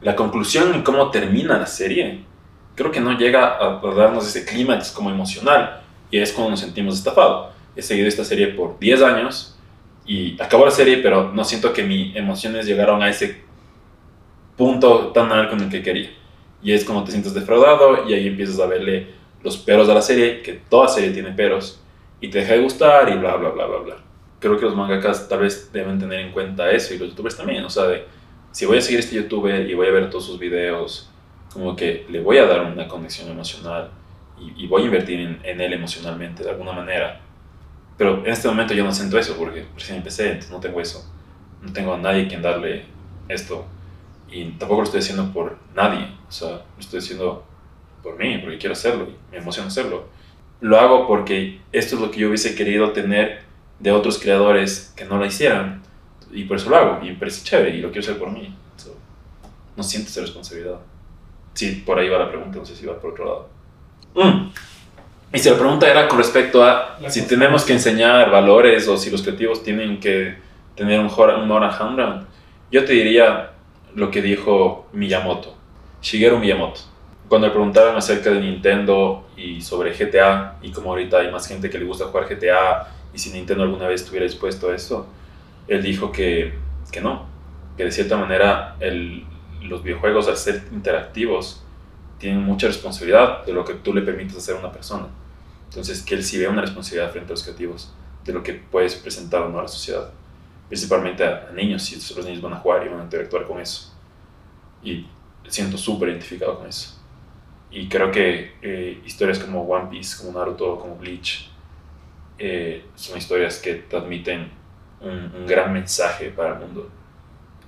La 0.00 0.16
conclusión 0.16 0.74
y 0.74 0.82
cómo 0.82 1.10
termina 1.10 1.58
la 1.58 1.66
serie. 1.66 2.24
Creo 2.80 2.90
que 2.90 3.00
no 3.00 3.12
llega 3.18 3.58
a, 3.58 3.78
a 3.78 3.94
darnos 3.94 4.26
ese 4.26 4.46
clímax 4.46 4.90
como 4.90 5.10
emocional 5.10 5.82
y 6.10 6.16
es 6.16 6.32
cuando 6.32 6.52
nos 6.52 6.60
sentimos 6.60 6.94
estafados. 6.94 7.50
He 7.76 7.82
seguido 7.82 8.08
esta 8.08 8.24
serie 8.24 8.46
por 8.46 8.78
10 8.78 9.02
años 9.02 9.58
y 10.06 10.40
acabó 10.40 10.64
la 10.64 10.70
serie, 10.70 10.96
pero 10.96 11.30
no 11.30 11.44
siento 11.44 11.74
que 11.74 11.82
mis 11.82 12.16
emociones 12.16 12.64
llegaron 12.64 13.02
a 13.02 13.10
ese 13.10 13.42
punto 14.56 15.08
tan 15.08 15.30
alto 15.30 15.50
con 15.50 15.60
el 15.60 15.68
que 15.68 15.82
quería. 15.82 16.08
Y 16.62 16.72
es 16.72 16.82
como 16.86 17.04
te 17.04 17.10
sientes 17.10 17.34
defraudado 17.34 18.08
y 18.08 18.14
ahí 18.14 18.28
empiezas 18.28 18.58
a 18.58 18.64
verle 18.64 19.08
los 19.42 19.58
peros 19.58 19.86
de 19.86 19.92
la 19.92 20.00
serie, 20.00 20.40
que 20.40 20.54
toda 20.54 20.88
serie 20.88 21.10
tiene 21.10 21.32
peros, 21.32 21.82
y 22.18 22.28
te 22.28 22.38
deja 22.38 22.54
de 22.54 22.60
gustar 22.60 23.10
y 23.10 23.18
bla, 23.18 23.36
bla, 23.36 23.50
bla, 23.50 23.66
bla, 23.66 23.78
bla. 23.80 23.96
Creo 24.38 24.56
que 24.56 24.64
los 24.64 24.74
mangakas 24.74 25.28
tal 25.28 25.40
vez 25.40 25.70
deben 25.70 25.98
tener 25.98 26.20
en 26.20 26.32
cuenta 26.32 26.70
eso 26.70 26.94
y 26.94 26.98
los 26.98 27.10
youtubers 27.10 27.36
también, 27.36 27.62
o 27.62 27.68
sea, 27.68 27.84
de 27.88 28.06
si 28.52 28.64
voy 28.64 28.78
a 28.78 28.80
seguir 28.80 29.00
a 29.00 29.02
este 29.02 29.16
youtuber 29.16 29.68
y 29.68 29.74
voy 29.74 29.88
a 29.88 29.90
ver 29.90 30.08
todos 30.08 30.24
sus 30.24 30.38
videos, 30.38 31.09
como 31.52 31.74
que 31.76 32.06
le 32.08 32.20
voy 32.20 32.38
a 32.38 32.46
dar 32.46 32.60
una 32.62 32.86
conexión 32.86 33.28
emocional 33.28 33.90
y, 34.38 34.64
y 34.64 34.66
voy 34.66 34.82
a 34.82 34.84
invertir 34.86 35.20
en, 35.20 35.40
en, 35.44 35.60
él 35.60 35.72
emocionalmente 35.72 36.44
de 36.44 36.50
alguna 36.50 36.72
manera. 36.72 37.20
Pero 37.98 38.24
en 38.24 38.32
este 38.32 38.48
momento 38.48 38.72
yo 38.72 38.84
no 38.84 38.92
siento 38.92 39.18
eso 39.18 39.36
porque 39.36 39.66
recién 39.74 39.98
empecé, 39.98 40.26
entonces 40.28 40.50
no 40.50 40.60
tengo 40.60 40.80
eso. 40.80 41.04
No 41.60 41.72
tengo 41.72 41.92
a 41.92 41.98
nadie 41.98 42.28
quien 42.28 42.40
darle 42.40 42.84
esto. 43.28 43.66
Y 44.30 44.44
tampoco 44.52 44.82
lo 44.82 44.84
estoy 44.84 45.00
haciendo 45.00 45.32
por 45.32 45.58
nadie, 45.74 46.06
o 46.28 46.32
sea, 46.32 46.48
lo 46.50 46.80
estoy 46.80 47.00
haciendo 47.00 47.44
por 48.02 48.16
mí, 48.16 48.38
porque 48.38 48.58
quiero 48.58 48.74
hacerlo 48.74 49.08
y 49.08 49.32
me 49.32 49.38
emociona 49.38 49.68
hacerlo. 49.68 50.04
Lo 50.60 50.78
hago 50.78 51.06
porque 51.06 51.60
esto 51.72 51.96
es 51.96 52.00
lo 52.00 52.10
que 52.10 52.20
yo 52.20 52.28
hubiese 52.28 52.54
querido 52.54 52.92
tener 52.92 53.42
de 53.80 53.92
otros 53.92 54.18
creadores 54.18 54.92
que 54.96 55.04
no 55.04 55.16
lo 55.16 55.26
hicieran. 55.26 55.82
Y 56.32 56.44
por 56.44 56.58
eso 56.58 56.70
lo 56.70 56.76
hago, 56.76 57.04
y 57.04 57.10
me 57.10 57.16
parece 57.16 57.44
chévere, 57.44 57.76
y 57.76 57.80
lo 57.80 57.90
quiero 57.90 58.02
hacer 58.02 58.18
por 58.18 58.30
mí. 58.30 58.54
So, 58.76 58.94
no 59.76 59.82
siento 59.82 60.10
esa 60.10 60.20
responsabilidad. 60.20 60.80
Sí, 61.54 61.82
por 61.84 61.98
ahí 61.98 62.08
va 62.08 62.18
la 62.18 62.28
pregunta, 62.28 62.58
no 62.58 62.64
sé 62.64 62.74
si 62.74 62.86
va 62.86 62.98
por 62.98 63.12
otro 63.12 63.24
lado. 63.24 63.48
Mm. 64.14 64.50
Y 65.32 65.38
si 65.38 65.48
la 65.48 65.56
pregunta 65.56 65.88
era 65.88 66.08
con 66.08 66.18
respecto 66.18 66.64
a 66.64 66.96
la 67.00 67.10
si 67.10 67.26
tenemos 67.26 67.64
que 67.64 67.72
enseñar 67.72 68.30
valores 68.30 68.88
o 68.88 68.96
si 68.96 69.10
los 69.10 69.22
creativos 69.22 69.62
tienen 69.62 70.00
que 70.00 70.36
tener 70.74 70.98
un 70.98 71.06
humor 71.06 71.62
a 71.62 71.76
Hamran, 71.76 72.26
yo 72.70 72.84
te 72.84 72.92
diría 72.92 73.50
lo 73.94 74.10
que 74.10 74.22
dijo 74.22 74.88
Miyamoto, 74.92 75.54
Shigeru 76.02 76.38
Miyamoto. 76.38 76.80
Cuando 77.28 77.46
le 77.46 77.52
preguntaron 77.52 77.96
acerca 77.96 78.30
de 78.30 78.40
Nintendo 78.40 79.28
y 79.36 79.60
sobre 79.60 79.92
GTA, 79.92 80.56
y 80.62 80.72
como 80.72 80.90
ahorita 80.90 81.18
hay 81.18 81.30
más 81.30 81.46
gente 81.46 81.70
que 81.70 81.78
le 81.78 81.84
gusta 81.84 82.06
jugar 82.06 82.26
GTA, 82.28 82.88
y 83.14 83.18
si 83.18 83.30
Nintendo 83.30 83.62
alguna 83.62 83.86
vez 83.86 84.00
estuviera 84.00 84.24
dispuesto 84.24 84.70
a 84.70 84.74
eso, 84.74 85.06
él 85.68 85.80
dijo 85.80 86.10
que, 86.10 86.54
que 86.90 87.00
no, 87.00 87.26
que 87.76 87.84
de 87.84 87.92
cierta 87.92 88.16
manera 88.16 88.74
el, 88.80 89.24
los 89.60 89.82
videojuegos 89.82 90.28
al 90.28 90.36
ser 90.36 90.68
interactivos 90.72 91.62
tienen 92.18 92.42
mucha 92.42 92.66
responsabilidad 92.66 93.44
de 93.46 93.52
lo 93.52 93.64
que 93.64 93.74
tú 93.74 93.94
le 93.94 94.02
permites 94.02 94.36
hacer 94.36 94.56
a 94.56 94.58
una 94.58 94.72
persona. 94.72 95.06
Entonces, 95.68 96.02
que 96.02 96.14
él 96.14 96.24
sí 96.24 96.38
ve 96.38 96.48
una 96.48 96.60
responsabilidad 96.60 97.10
frente 97.12 97.32
a 97.32 97.34
los 97.34 97.42
creativos, 97.42 97.92
de 98.24 98.32
lo 98.32 98.42
que 98.42 98.54
puedes 98.54 98.94
presentar 98.96 99.42
o 99.42 99.48
no 99.48 99.58
a 99.58 99.62
la 99.62 99.68
sociedad 99.68 100.10
principalmente 100.70 101.24
a, 101.24 101.48
a, 101.50 101.52
niños, 101.52 101.82
si 101.82 102.14
los 102.14 102.24
niños 102.24 102.40
van 102.40 102.52
a 102.52 102.56
jugar 102.56 102.86
y 102.86 102.88
van 102.88 103.00
a 103.00 103.02
interactuar 103.02 103.44
con 103.44 103.60
eso. 103.60 103.92
Y 104.82 105.04
siento 105.48 105.76
súper 105.76 106.10
identificado 106.10 106.58
con 106.58 106.68
eso. 106.68 106.96
Y 107.72 107.88
creo 107.88 108.10
que 108.12 108.54
eh, 108.62 109.02
historias 109.04 109.40
como 109.40 109.62
One 109.62 109.90
Piece, 109.90 110.16
como 110.16 110.38
Naruto, 110.38 110.78
como 110.78 110.94
Bleach, 110.94 111.50
eh, 112.38 112.84
son 112.94 113.18
historias 113.18 113.58
que 113.58 113.74
transmiten 113.74 114.48
un, 115.00 115.32
un, 115.34 115.46
gran 115.46 115.72
mensaje 115.72 116.30
para 116.30 116.54
el 116.54 116.60
mundo. 116.60 116.88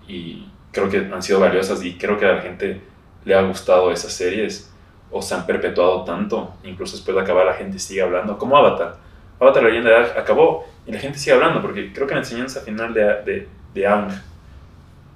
Y 0.06 0.46
creo 0.72 0.88
que 0.90 0.98
han 0.98 1.22
sido 1.22 1.38
valiosas 1.38 1.84
y 1.84 1.94
creo 1.94 2.18
que 2.18 2.26
a 2.26 2.32
la 2.32 2.42
gente 2.42 2.80
le 3.24 3.34
ha 3.34 3.42
gustado 3.42 3.92
esas 3.92 4.12
series 4.12 4.72
o 5.10 5.20
se 5.20 5.34
han 5.34 5.46
perpetuado 5.46 6.04
tanto, 6.04 6.54
incluso 6.64 6.96
después 6.96 7.14
de 7.14 7.22
acabar 7.22 7.46
la 7.46 7.54
gente 7.54 7.78
sigue 7.78 8.02
hablando, 8.02 8.38
como 8.38 8.56
Avatar. 8.56 8.96
Avatar 9.38 9.62
la 9.62 9.68
leyenda 9.68 10.14
acabó 10.18 10.66
y 10.86 10.92
la 10.92 10.98
gente 10.98 11.18
sigue 11.18 11.34
hablando, 11.34 11.60
porque 11.60 11.92
creo 11.92 12.06
que 12.06 12.14
la 12.14 12.20
enseñanza 12.20 12.62
final 12.62 12.94
de, 12.94 13.02
de, 13.22 13.48
de 13.74 13.86
Aang, 13.86 14.10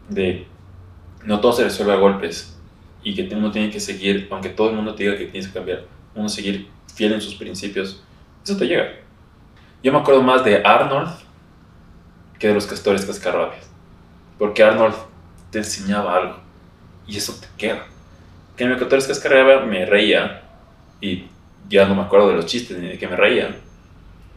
de 0.08 0.46
no 1.24 1.40
todo 1.40 1.52
se 1.52 1.64
resuelve 1.64 1.94
a 1.94 1.96
golpes 1.96 2.56
y 3.02 3.14
que 3.14 3.34
uno 3.34 3.50
tiene 3.50 3.70
que 3.70 3.80
seguir, 3.80 4.28
aunque 4.30 4.50
todo 4.50 4.70
el 4.70 4.76
mundo 4.76 4.94
te 4.94 5.04
diga 5.04 5.16
que 5.16 5.26
tienes 5.26 5.48
que 5.48 5.54
cambiar, 5.54 5.84
uno 6.14 6.28
seguir 6.28 6.68
fiel 6.94 7.14
en 7.14 7.20
sus 7.20 7.34
principios, 7.34 8.02
eso 8.44 8.56
te 8.56 8.66
llega. 8.66 8.88
Yo 9.82 9.92
me 9.92 9.98
acuerdo 9.98 10.22
más 10.22 10.44
de 10.44 10.62
Arnold 10.64 11.10
que 12.38 12.48
de 12.48 12.54
los 12.54 12.66
castores 12.66 13.06
cascarrabias, 13.06 13.70
porque 14.38 14.62
Arnold 14.62 14.94
te 15.56 15.60
enseñaba 15.60 16.14
algo 16.14 16.36
y 17.06 17.16
eso 17.16 17.34
te 17.40 17.46
queda. 17.56 17.86
Que 18.56 18.64
en 18.64 18.70
los 18.70 18.78
castores 18.78 19.06
cascarrabias 19.06 19.66
me 19.66 19.86
reía 19.86 20.42
y 21.00 21.24
ya 21.70 21.88
no 21.88 21.94
me 21.94 22.02
acuerdo 22.02 22.28
de 22.28 22.34
los 22.34 22.44
chistes 22.44 22.76
ni 22.76 22.88
de 22.88 22.98
que 22.98 23.08
me 23.08 23.16
reían 23.16 23.56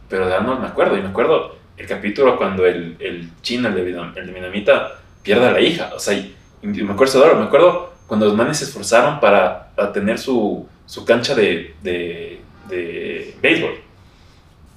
pero 0.08 0.26
de 0.26 0.34
Arnold 0.34 0.60
me 0.60 0.66
acuerdo, 0.66 0.98
y 0.98 1.02
me 1.02 1.08
acuerdo 1.08 1.56
el 1.76 1.86
capítulo 1.86 2.36
cuando 2.36 2.66
el, 2.66 2.96
el 2.98 3.30
chino, 3.42 3.68
el 3.68 3.74
de, 3.76 3.80
el 4.16 4.26
de 4.26 4.32
Minamita, 4.32 4.98
pierde 5.22 5.46
a 5.46 5.52
la 5.52 5.60
hija, 5.60 5.92
o 5.94 6.00
sea, 6.00 6.14
y, 6.14 6.34
y 6.62 6.66
me 6.66 6.92
acuerdo 6.92 7.28
de 7.28 7.34
me 7.36 7.44
acuerdo 7.44 7.92
cuando 8.08 8.26
los 8.26 8.34
manes 8.34 8.58
se 8.58 8.64
esforzaron 8.64 9.20
para, 9.20 9.70
para 9.76 9.92
tener 9.92 10.18
su, 10.18 10.66
su 10.84 11.04
cancha 11.04 11.36
de, 11.36 11.76
de, 11.82 12.40
de, 12.68 13.36
béisbol, 13.40 13.74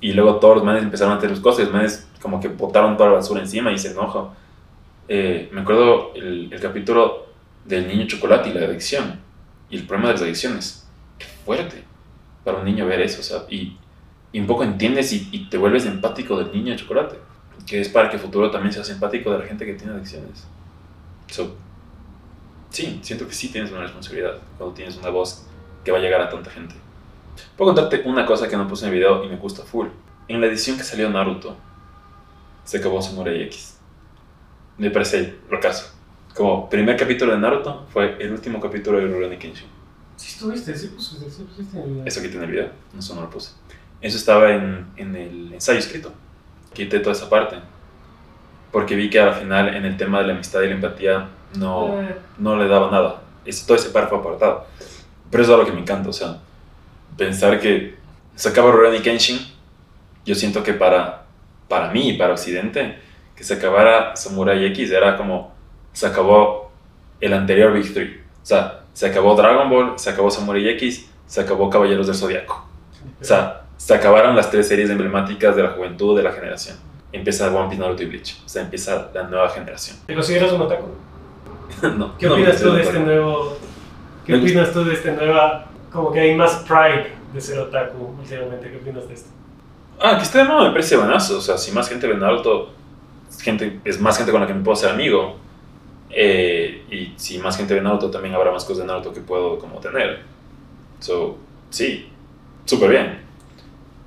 y 0.02 0.14
luego 0.14 0.36
todos 0.36 0.58
los 0.58 0.64
manes 0.64 0.84
empezaron 0.84 1.14
a 1.14 1.18
hacer 1.18 1.32
sus 1.32 1.40
cosas, 1.40 1.62
y 1.62 1.64
los 1.64 1.74
manes 1.74 2.08
como 2.22 2.40
que 2.40 2.50
botaron 2.50 2.96
toda 2.96 3.10
la 3.10 3.16
basura 3.16 3.42
encima 3.42 3.72
y 3.72 3.78
se 3.80 3.92
enoja. 3.92 4.30
Eh, 5.08 5.50
me 5.52 5.62
acuerdo 5.62 6.14
el, 6.16 6.52
el 6.52 6.60
capítulo 6.60 7.28
del 7.66 7.88
niño 7.88 8.08
chocolate 8.08 8.50
y 8.50 8.54
la 8.54 8.66
adicción, 8.66 9.20
y 9.70 9.78
el 9.78 9.86
problema 9.86 10.10
de 10.10 10.14
las 10.14 10.24
adicciones, 10.24 10.88
qué 11.18 11.26
fuerte 11.46 11.84
para 12.44 12.58
un 12.58 12.66
niño 12.66 12.86
ver 12.86 13.02
eso, 13.02 13.48
y 13.50 13.78
y 14.34 14.40
un 14.40 14.48
poco 14.48 14.64
entiendes 14.64 15.14
y, 15.14 15.48
te 15.50 15.58
vuelves 15.58 15.86
empático 15.86 16.38
del 16.38 16.52
niño 16.52 16.76
chocolate, 16.76 17.18
que 17.68 17.80
es 17.80 17.88
para 17.88 18.10
que 18.10 18.18
futuro 18.18 18.50
también 18.50 18.74
seas 18.74 18.90
empático 18.90 19.32
de 19.32 19.38
la 19.38 19.46
gente 19.46 19.64
que 19.64 19.76
tiene 19.76 19.94
adicciones. 19.94 20.46
So, 21.28 21.56
sí, 22.72 23.00
siento 23.04 23.28
que 23.28 23.34
sí 23.34 23.50
tienes 23.50 23.72
una 23.72 23.82
responsabilidad 23.82 24.40
cuando 24.58 24.74
tienes 24.74 24.98
una 24.98 25.10
voz 25.10 25.46
que 25.86 25.92
va 25.92 26.00
a 26.00 26.02
llegar 26.02 26.20
a 26.20 26.30
tanta 26.30 26.50
gente. 26.50 26.74
Puedo 27.56 27.74
contarte 27.74 28.02
una 28.10 28.26
cosa 28.26 28.50
que 28.50 28.58
no 28.58 28.68
puse 28.68 28.86
en 28.86 28.92
el 28.92 28.98
video 28.98 29.24
y 29.24 29.30
me 29.30 29.38
gusta 29.38 29.62
full. 29.62 29.88
En 30.28 30.42
la 30.42 30.48
edición 30.48 30.78
que 30.78 30.84
salió 30.84 31.08
Naruto, 31.12 31.56
se 32.64 32.78
acabó 32.78 33.04
Samurai 33.04 33.44
X. 33.44 33.73
Me 34.78 34.90
parece 34.90 35.36
lo 35.50 35.60
caso. 35.60 35.94
Como 36.36 36.70
primer 36.70 36.98
capítulo 36.98 37.34
de 37.34 37.38
Naruto 37.38 37.86
fue 37.94 38.18
el 38.20 38.32
último 38.32 38.60
capítulo 38.60 38.98
de 38.98 39.08
Rurouni 39.08 39.38
Kenshin. 39.38 39.68
Sí, 40.16 40.30
estuviste, 40.30 40.76
sí, 40.76 40.92
pues, 40.94 41.08
sí, 41.08 41.44
pusiste 41.44 41.78
en 41.78 41.84
el 41.84 41.90
video. 41.90 42.06
Eso 42.06 42.22
quité 42.22 42.38
en 42.38 42.44
el 42.44 42.52
video, 42.52 42.70
eso 42.98 43.16
no 43.16 43.22
lo 43.22 43.30
puse. 43.30 43.52
Eso 44.02 44.18
estaba 44.18 44.52
en, 44.52 44.88
en, 44.98 45.16
el 45.16 45.54
ensayo 45.54 45.80
escrito. 45.80 46.12
Quité 46.74 47.00
toda 47.00 47.16
esa 47.16 47.30
parte. 47.30 47.58
Porque 48.72 48.96
vi 48.96 49.10
que 49.10 49.20
al 49.20 49.36
final 49.36 49.76
en 49.76 49.86
el 49.86 49.96
tema 49.96 50.20
de 50.20 50.28
la 50.28 50.34
amistad 50.34 50.62
y 50.62 50.68
la 50.68 50.74
empatía 50.74 51.30
no, 51.58 52.02
no 52.40 52.58
le 52.58 52.68
daba 52.68 52.90
nada. 52.90 53.22
Es, 53.46 53.66
todo 53.66 53.78
ese 53.78 53.90
párrafo 53.90 54.18
apartado. 54.18 54.66
Pero 55.30 55.44
eso 55.44 55.54
es 55.54 55.60
algo 55.60 55.70
que 55.70 55.76
me 55.76 55.82
encanta. 55.82 56.10
O 56.10 56.14
sea, 56.14 56.40
pensar 57.16 57.60
que 57.60 57.96
se 58.36 58.50
acaba 58.50 58.72
Rurouni 58.72 59.00
Kenshin, 59.00 59.40
yo 60.26 60.34
siento 60.36 60.64
que 60.64 60.74
para, 60.74 61.26
para 61.68 61.92
mí 61.92 62.10
y 62.10 62.18
para 62.18 62.34
Occidente, 62.34 62.98
que 63.36 63.44
se 63.44 63.56
acabara 63.56 64.16
Samurai 64.16 64.66
X 64.66 64.92
era 64.92 65.18
como 65.18 65.54
se 65.92 66.08
acabó 66.08 66.72
el 67.20 67.34
anterior 67.34 67.74
Big 67.74 67.94
Three. 67.94 68.22
O 68.42 68.46
sea, 68.46 68.82
se 68.94 69.08
acabó 69.08 69.36
Dragon 69.36 69.70
Ball, 69.70 69.94
se 69.98 70.10
acabó 70.10 70.30
Samurai 70.30 70.68
X, 70.70 71.10
se 71.26 71.42
acabó 71.42 71.70
Caballeros 71.70 72.08
del 72.08 72.16
Zodiaco. 72.16 72.68
O 73.22 73.24
sea, 73.24 73.64
se 73.78 73.94
acabaron 73.94 74.36
las 74.36 74.50
tres 74.50 74.68
series 74.68 74.90
emblemáticas 74.90 75.56
de 75.56 75.64
la 75.64 75.70
juventud 75.70 76.16
de 76.16 76.24
la 76.24 76.32
generación. 76.32 76.78
Empieza 77.12 77.54
One 77.54 77.70
Piece, 77.70 77.82
Naruto 77.82 78.04
y 78.04 78.08
Bleach. 78.08 78.42
O 78.46 78.50
sea, 78.50 78.64
empieza 78.64 79.10
la 79.14 79.24
nueva 79.24 79.50
generación. 79.50 79.98
¿Te 80.06 80.16
consideras 80.16 80.52
un 80.52 80.62
otaku? 80.62 80.88
no. 81.98 82.18
¿Qué 82.18 82.28
opinas 82.28 82.62
no, 82.62 82.70
tú 82.70 82.76
de 82.76 82.82
este 82.82 83.00
nuevo... 83.00 83.58
¿Qué 84.26 84.36
opinas 84.36 84.72
tú 84.72 84.84
de 84.84 84.94
este 84.94 85.12
nueva... 85.12 85.66
Como 85.92 86.12
que 86.12 86.20
hay 86.22 86.36
más 86.36 86.64
pride 86.68 87.12
de 87.34 87.42
ser 87.42 87.60
otaku 87.60 88.16
últimamente? 88.20 88.70
¿Qué 88.70 88.78
opinas 88.78 89.08
de 89.08 89.14
esto? 89.14 89.30
Ah, 90.02 90.18
que 90.18 90.24
este 90.24 90.44
nuevo 90.44 90.64
me 90.64 90.72
parece 90.72 90.98
buenazo. 90.98 91.38
O 91.38 91.42
sea, 91.42 91.58
si 91.58 91.72
más 91.72 91.88
gente 91.88 92.08
ve 92.08 92.16
Naruto, 92.16 92.72
gente, 93.42 93.80
es 93.86 94.00
más 94.00 94.18
gente 94.18 94.32
con 94.32 94.42
la 94.42 94.48
que 94.48 94.54
me 94.54 94.64
puedo 94.64 94.76
ser 94.76 94.90
amigo. 94.90 95.38
Eh, 96.10 96.86
y 96.92 97.14
si 97.18 97.40
más 97.40 97.58
gente 97.58 97.74
ve 97.74 97.82
Naruto, 97.82 98.12
también 98.12 98.36
habrá 98.36 98.52
más 98.52 98.66
cosas 98.66 98.80
de 98.80 98.88
Naruto 98.88 99.14
que 99.14 99.22
puedo 99.22 99.58
como 99.60 99.80
tener. 99.80 100.22
So, 101.00 101.38
sí, 101.70 102.10
súper 102.66 102.90
bien 102.90 103.24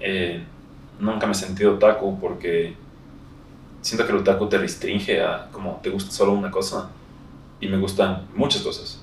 eh, 0.00 0.42
nunca 0.98 1.26
me 1.26 1.32
he 1.32 1.34
sentido 1.34 1.74
otaku 1.74 2.18
porque 2.20 2.74
siento 3.80 4.06
que 4.06 4.12
el 4.12 4.18
otaku 4.18 4.48
te 4.48 4.58
restringe 4.58 5.22
a 5.22 5.48
como 5.50 5.80
te 5.82 5.90
gusta 5.90 6.10
solo 6.10 6.32
una 6.32 6.50
cosa 6.50 6.90
y 7.60 7.68
me 7.68 7.78
gustan 7.78 8.26
muchas 8.34 8.62
cosas, 8.62 9.02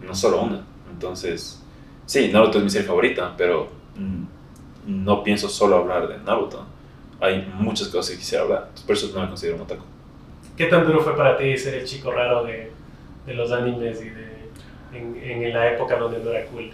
no 0.00 0.14
solo 0.14 0.42
una. 0.42 0.64
Entonces, 0.90 1.62
sí, 2.06 2.30
Naruto 2.32 2.58
es 2.58 2.64
mi 2.64 2.70
serie 2.70 2.86
favorita, 2.86 3.34
pero 3.36 3.68
mm, 3.96 5.04
no 5.04 5.22
pienso 5.22 5.48
solo 5.48 5.76
hablar 5.76 6.08
de 6.08 6.18
Naruto. 6.18 6.66
Hay 7.22 7.48
muchas 7.54 7.86
cosas 7.86 8.10
que 8.10 8.18
quisiera 8.18 8.42
hablar, 8.42 8.68
por 8.84 8.96
eso 8.96 9.08
no 9.14 9.22
me 9.22 9.28
considero 9.28 9.54
un 9.54 9.62
otaku. 9.62 9.84
¿Qué 10.56 10.66
tan 10.66 10.84
duro 10.84 11.00
fue 11.00 11.16
para 11.16 11.36
ti 11.36 11.56
ser 11.56 11.74
el 11.74 11.86
chico 11.86 12.10
raro 12.10 12.42
de, 12.42 12.72
de 13.24 13.34
los 13.34 13.52
animes 13.52 14.02
y 14.02 14.10
de, 14.10 14.32
en, 14.92 15.16
en, 15.22 15.54
la 15.54 15.72
época 15.72 15.96
donde 15.96 16.18
no 16.18 16.30
era 16.30 16.44
cool? 16.46 16.68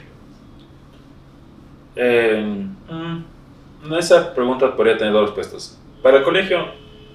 Eh, 1.97 2.65
mm, 2.89 3.95
esa 3.95 4.35
pregunta 4.35 4.75
podría 4.75 4.97
tener 4.97 5.13
dos 5.13 5.27
respuestas. 5.27 5.79
Para 6.03 6.17
el 6.17 6.25
colegio, 6.25 6.65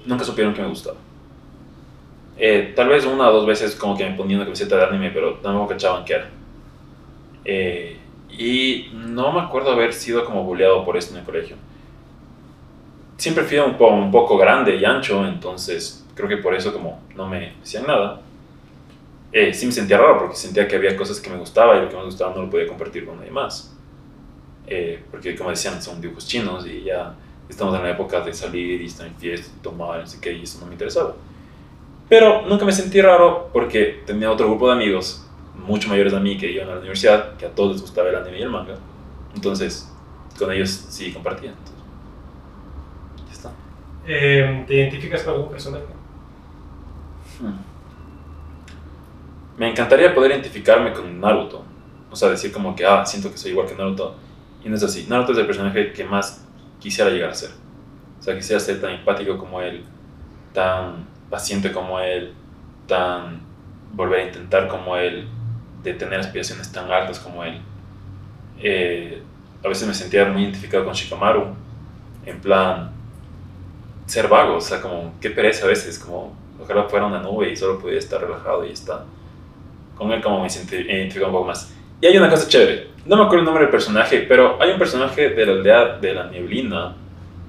nunca 0.06 0.22
supieron 0.22 0.54
que 0.54 0.62
me 0.62 0.68
gustaba. 0.68 0.98
Eh, 2.36 2.72
tal 2.76 2.88
vez 2.88 3.04
una 3.04 3.28
o 3.30 3.32
dos 3.32 3.46
veces 3.46 3.74
como 3.74 3.96
que 3.96 4.08
me 4.08 4.16
ponían 4.16 4.38
una 4.38 4.46
camiseta 4.46 4.76
de 4.76 4.84
anime, 4.84 5.10
pero 5.10 5.40
no 5.42 5.62
me 5.62 5.68
cachaban 5.68 6.04
qué 6.04 6.14
era. 6.14 6.30
Eh, 7.44 7.98
y 8.30 8.90
no 8.94 9.32
me 9.32 9.40
acuerdo 9.40 9.72
haber 9.72 9.92
sido 9.92 10.24
como 10.24 10.44
bulleado 10.44 10.84
por 10.84 10.96
esto 10.96 11.14
en 11.14 11.20
el 11.20 11.26
colegio. 11.26 11.56
Siempre 13.16 13.44
fui 13.44 13.58
un, 13.58 14.10
poco 14.10 14.36
grande 14.36 14.76
y 14.76 14.84
ancho, 14.84 15.26
entonces 15.26 16.04
creo 16.14 16.28
que 16.28 16.38
por 16.38 16.54
eso 16.54 16.72
como 16.72 17.00
no 17.14 17.26
me 17.26 17.54
decían 17.60 17.86
nada. 17.86 18.20
Eh, 19.32 19.52
sí 19.52 19.66
me 19.66 19.72
sentía 19.72 19.98
raro 19.98 20.18
porque 20.18 20.36
sentía 20.36 20.66
que 20.68 20.76
había 20.76 20.96
cosas 20.96 21.20
que 21.20 21.30
me 21.30 21.36
gustaban 21.36 21.78
y 21.78 21.82
lo 21.82 21.88
que 21.88 21.96
me 21.96 22.04
gustaba 22.04 22.34
no 22.34 22.42
lo 22.42 22.50
podía 22.50 22.66
compartir 22.66 23.04
con 23.04 23.16
nadie 23.16 23.30
más. 23.30 23.74
Eh, 24.66 25.02
porque 25.10 25.34
como 25.36 25.50
decían, 25.50 25.80
son 25.82 26.00
dibujos 26.00 26.26
chinos 26.26 26.66
y 26.66 26.84
ya 26.84 27.14
estamos 27.48 27.74
en 27.76 27.82
la 27.82 27.90
época 27.90 28.20
de 28.20 28.32
salir 28.32 28.80
y 28.80 28.86
estar 28.86 29.06
en 29.06 29.14
fiesta 29.16 29.52
y 29.56 29.62
tomar, 29.62 30.00
no 30.00 30.06
sé 30.06 30.20
qué, 30.20 30.32
y 30.32 30.42
eso 30.42 30.58
no 30.60 30.66
me 30.66 30.72
interesaba. 30.72 31.14
Pero 32.08 32.42
nunca 32.42 32.64
me 32.64 32.72
sentí 32.72 33.00
raro 33.00 33.50
porque 33.52 34.02
tenía 34.06 34.30
otro 34.30 34.46
grupo 34.46 34.68
de 34.68 34.74
amigos 34.74 35.24
mucho 35.54 35.88
mayores 35.88 36.12
a 36.12 36.20
mí 36.20 36.36
que 36.36 36.50
iban 36.50 36.68
a 36.68 36.72
la 36.74 36.78
universidad, 36.78 37.36
que 37.36 37.46
a 37.46 37.50
todos 37.50 37.72
les 37.72 37.80
gustaba 37.80 38.08
el 38.08 38.16
anime 38.16 38.38
y 38.38 38.42
el 38.42 38.50
manga. 38.50 38.76
Entonces, 39.34 39.90
con 40.38 40.52
ellos 40.52 40.70
sí 40.70 41.12
compartía. 41.12 41.50
está. 41.50 41.73
Eh, 44.06 44.64
¿Te 44.66 44.74
identificas 44.74 45.22
con 45.22 45.34
algún 45.34 45.50
personaje? 45.50 45.84
Hmm. 47.40 47.54
Me 49.56 49.70
encantaría 49.70 50.14
poder 50.14 50.32
identificarme 50.32 50.92
con 50.92 51.20
Naruto. 51.20 51.64
O 52.10 52.16
sea, 52.16 52.28
decir 52.28 52.52
como 52.52 52.74
que, 52.74 52.84
ah, 52.84 53.04
siento 53.06 53.30
que 53.30 53.38
soy 53.38 53.52
igual 53.52 53.66
que 53.66 53.74
Naruto. 53.74 54.14
Y 54.64 54.68
no 54.68 54.76
es 54.76 54.82
así. 54.82 55.06
Naruto 55.08 55.32
es 55.32 55.38
el 55.38 55.46
personaje 55.46 55.92
que 55.92 56.04
más 56.04 56.44
quisiera 56.80 57.10
llegar 57.10 57.30
a 57.30 57.34
ser. 57.34 57.50
O 58.18 58.22
sea, 58.22 58.34
quisiera 58.34 58.60
ser 58.60 58.80
tan 58.80 58.92
empático 58.92 59.38
como 59.38 59.60
él, 59.60 59.84
tan 60.52 61.06
paciente 61.30 61.72
como 61.72 62.00
él, 62.00 62.32
tan 62.86 63.40
volver 63.92 64.20
a 64.20 64.24
intentar 64.24 64.68
como 64.68 64.96
él, 64.96 65.28
de 65.82 65.94
tener 65.94 66.18
aspiraciones 66.20 66.72
tan 66.72 66.90
altas 66.90 67.20
como 67.20 67.44
él. 67.44 67.60
Eh, 68.58 69.22
a 69.64 69.68
veces 69.68 69.86
me 69.86 69.94
sentía 69.94 70.24
muy 70.26 70.42
identificado 70.44 70.84
con 70.84 70.94
Shikamaru, 70.94 71.54
en 72.26 72.40
plan, 72.40 72.93
ser 74.06 74.28
vago, 74.28 74.56
o 74.56 74.60
sea, 74.60 74.80
como, 74.80 75.14
qué 75.20 75.30
pereza 75.30 75.64
a 75.66 75.68
veces, 75.68 75.98
como, 75.98 76.34
ojalá 76.62 76.84
fuera 76.84 77.06
una 77.06 77.20
nube 77.20 77.50
y 77.50 77.56
solo 77.56 77.78
pudiera 77.78 77.98
estar 77.98 78.20
relajado 78.20 78.64
y 78.64 78.72
está. 78.72 79.04
Con 79.96 80.10
él 80.12 80.20
como 80.20 80.42
me 80.42 80.50
sentí 80.50 80.76
identificado 80.76 81.28
un 81.28 81.34
poco 81.34 81.46
más. 81.46 81.72
Y 82.00 82.06
hay 82.06 82.16
una 82.16 82.28
cosa 82.28 82.48
chévere, 82.48 82.88
no 83.06 83.16
me 83.16 83.22
acuerdo 83.22 83.40
el 83.40 83.44
nombre 83.44 83.64
del 83.64 83.70
personaje, 83.70 84.20
pero 84.28 84.60
hay 84.60 84.70
un 84.70 84.78
personaje 84.78 85.30
de 85.30 85.46
la 85.46 85.52
aldea 85.52 85.98
de 85.98 86.14
la 86.14 86.24
neblina 86.26 86.96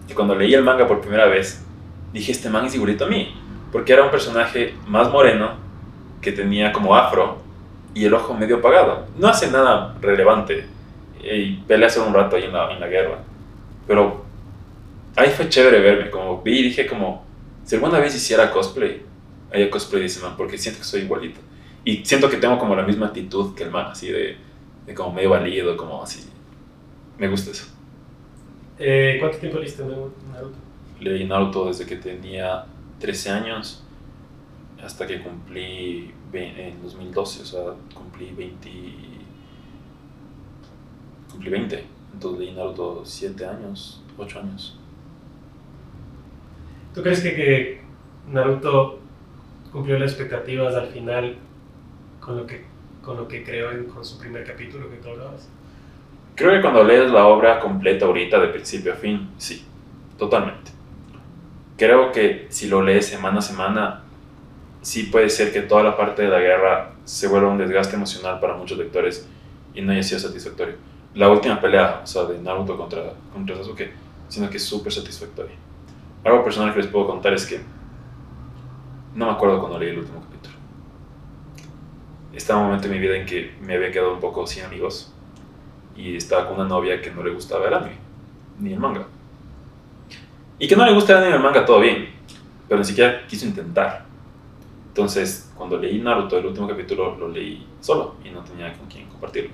que 0.08 0.14
cuando 0.14 0.36
leí 0.36 0.54
el 0.54 0.64
manga 0.64 0.88
por 0.88 1.02
primera 1.02 1.26
vez, 1.26 1.66
dije, 2.14 2.32
este 2.32 2.50
man 2.50 2.66
es 2.66 2.76
igualito 2.76 3.06
a 3.06 3.08
mí, 3.08 3.36
porque 3.72 3.94
era 3.94 4.04
un 4.04 4.12
personaje 4.12 4.76
más 4.88 5.10
moreno, 5.12 5.54
que 6.22 6.32
tenía 6.32 6.72
como 6.72 6.96
afro, 6.96 7.38
y 7.94 8.06
el 8.06 8.14
ojo 8.14 8.34
medio 8.34 8.58
apagado. 8.58 9.06
No 9.18 9.28
hace 9.30 9.50
nada 9.50 9.96
relevante 10.02 10.68
y 11.24 11.54
pelea 11.68 11.90
solo 11.90 12.08
un 12.08 12.14
rato 12.14 12.36
ahí 12.36 12.44
en 12.44 12.54
la, 12.54 12.72
en 12.72 12.80
la 12.80 12.88
guerra. 12.88 13.20
Pero 13.88 14.25
ahí 15.16 15.30
fue 15.30 15.50
chévere 15.50 15.80
verme, 15.80 16.10
como 16.10 16.42
vi 16.42 16.60
y 16.60 16.64
dije 16.64 16.86
como, 16.86 17.26
si 17.64 17.76
alguna 17.76 18.00
vez 18.00 18.16
hiciera 18.16 18.52
cosplay, 18.52 19.02
haría 19.52 19.70
cosplay 19.70 20.02
de 20.02 20.08
ese 20.08 20.22
man, 20.22 20.36
porque 20.38 20.58
siento 20.58 20.80
que 20.80 20.86
soy 20.86 21.02
igualito. 21.02 21.40
Y 21.84 22.04
siento 22.06 22.30
que 22.30 22.38
tengo 22.38 22.58
como 22.58 22.76
la 22.76 22.84
misma 22.84 23.08
actitud 23.08 23.54
que 23.56 23.64
el 23.64 23.72
man, 23.72 23.88
así 23.88 24.10
de, 24.10 24.38
de 24.86 24.94
como 24.94 25.14
medio 25.14 25.30
válido, 25.32 25.78
como 25.78 26.02
así. 26.02 26.28
Me 27.18 27.28
gusta 27.28 27.52
eso. 27.52 27.66
Eh, 28.78 29.18
¿Cuánto 29.20 29.38
tiempo 29.38 29.60
leíste 29.60 29.84
Naruto? 29.84 30.58
Leí 31.00 31.26
Naruto 31.26 31.68
desde 31.68 31.86
que 31.86 31.96
tenía 31.96 32.66
13 33.00 33.30
años 33.30 33.84
hasta 34.84 35.08
que 35.08 35.22
cumplí 35.22 36.14
en 36.34 36.82
2012, 36.82 37.42
o 37.42 37.46
sea, 37.46 37.62
cumplí 37.94 38.32
20. 38.32 38.70
Cumplí 41.32 41.50
20. 41.50 41.86
Entonces 42.14 42.40
leí 42.40 42.52
Naruto 42.52 43.02
7 43.06 43.46
años, 43.46 44.02
8 44.18 44.40
años. 44.40 44.78
¿Tú 46.96 47.04
crees 47.04 47.20
que, 47.20 47.36
que 47.36 47.82
Naruto 48.32 49.00
cumplió 49.74 50.00
las 50.00 50.12
expectativas 50.12 50.74
al 50.76 50.88
final 50.88 51.36
con 52.22 52.38
lo 52.38 52.48
que, 52.48 52.64
con 53.04 53.18
lo 53.18 53.28
que 53.28 53.44
creó 53.44 53.72
en, 53.72 53.84
con 53.84 54.06
su 54.06 54.18
primer 54.18 54.46
capítulo 54.46 54.90
que 54.90 54.96
tú 54.96 55.10
hablabas? 55.10 55.50
Creo 56.36 56.54
que 56.54 56.62
cuando 56.62 56.86
lees 56.86 57.12
la 57.12 57.28
obra 57.28 57.60
completa 57.60 58.06
ahorita, 58.06 58.40
de 58.40 58.48
principio 58.48 58.94
a 58.94 58.96
fin, 58.96 59.30
sí, 59.38 59.66
totalmente. 60.18 60.72
Creo 61.78 62.14
que 62.14 62.48
si 62.50 62.70
lo 62.70 62.82
lees 62.82 63.08
semana 63.08 63.40
a 63.40 63.42
semana, 63.42 64.04
sí 64.82 65.04
puede 65.04 65.30
ser 65.30 65.52
que 65.52 65.62
toda 65.62 65.84
la 65.84 65.98
parte 65.98 66.22
de 66.22 66.30
la 66.30 66.40
guerra 66.40 66.94
se 67.04 67.28
vuelva 67.28 67.50
un 67.50 67.58
desgaste 67.58 67.98
emocional 67.98 68.40
para 68.40 68.56
muchos 68.56 68.78
lectores 68.78 69.28
y 69.74 69.82
no 69.82 69.92
haya 69.92 70.04
sido 70.04 70.22
satisfactorio. 70.22 70.76
La 71.14 71.30
última 71.30 71.60
pelea, 71.60 72.00
o 72.04 72.08
sea, 72.08 72.24
de 72.24 72.40
Naruto 72.40 72.78
contra, 72.78 73.02
contra 73.34 73.58
Sasuke, 73.58 73.92
sino 74.30 74.50
que 74.50 74.56
es 74.56 74.64
súper 74.64 74.94
satisfactoria. 74.94 75.56
Algo 76.26 76.44
personal 76.44 76.74
que 76.74 76.82
les 76.82 76.88
puedo 76.88 77.06
contar 77.06 77.34
es 77.34 77.46
que 77.46 77.62
no 79.14 79.28
me 79.28 79.32
acuerdo 79.32 79.60
cuando 79.60 79.78
leí 79.78 79.92
el 79.92 80.00
último 80.00 80.22
capítulo. 80.22 80.56
Estaba 82.34 82.62
un 82.62 82.66
momento 82.66 82.88
en 82.88 82.94
mi 82.94 83.00
vida 83.00 83.16
en 83.16 83.28
que 83.28 83.56
me 83.62 83.76
había 83.76 83.92
quedado 83.92 84.16
un 84.16 84.20
poco 84.20 84.46
sin 84.48 84.64
amigos 84.64 85.14
y 85.96 86.16
estaba 86.16 86.48
con 86.48 86.56
una 86.56 86.68
novia 86.68 87.00
que 87.00 87.12
no 87.12 87.24
le 87.24 87.30
gustaba 87.30 87.68
el 87.68 87.76
anime, 87.76 87.98
ni 88.60 88.74
el 88.74 88.80
manga. 88.80 89.06
Y 90.58 90.68
que 90.68 90.76
no 90.76 90.84
le 90.84 90.94
gusta 90.94 91.14
el 91.14 91.18
anime 91.20 91.32
ni 91.34 91.38
el 91.38 91.44
manga, 91.44 91.64
todo 91.64 91.80
bien, 91.80 92.10
pero 92.68 92.80
ni 92.80 92.86
siquiera 92.86 93.28
quiso 93.28 93.46
intentar. 93.46 94.06
Entonces, 94.88 95.54
cuando 95.56 95.78
leí 95.78 96.00
Naruto, 96.00 96.40
el 96.40 96.48
último 96.48 96.68
capítulo, 96.68 97.16
lo 97.18 97.30
leí 97.30 97.68
solo 97.82 98.16
y 98.24 98.32
no 98.32 98.42
tenía 98.42 98.74
con 98.74 98.88
quién 98.88 99.08
compartirlo. 99.10 99.52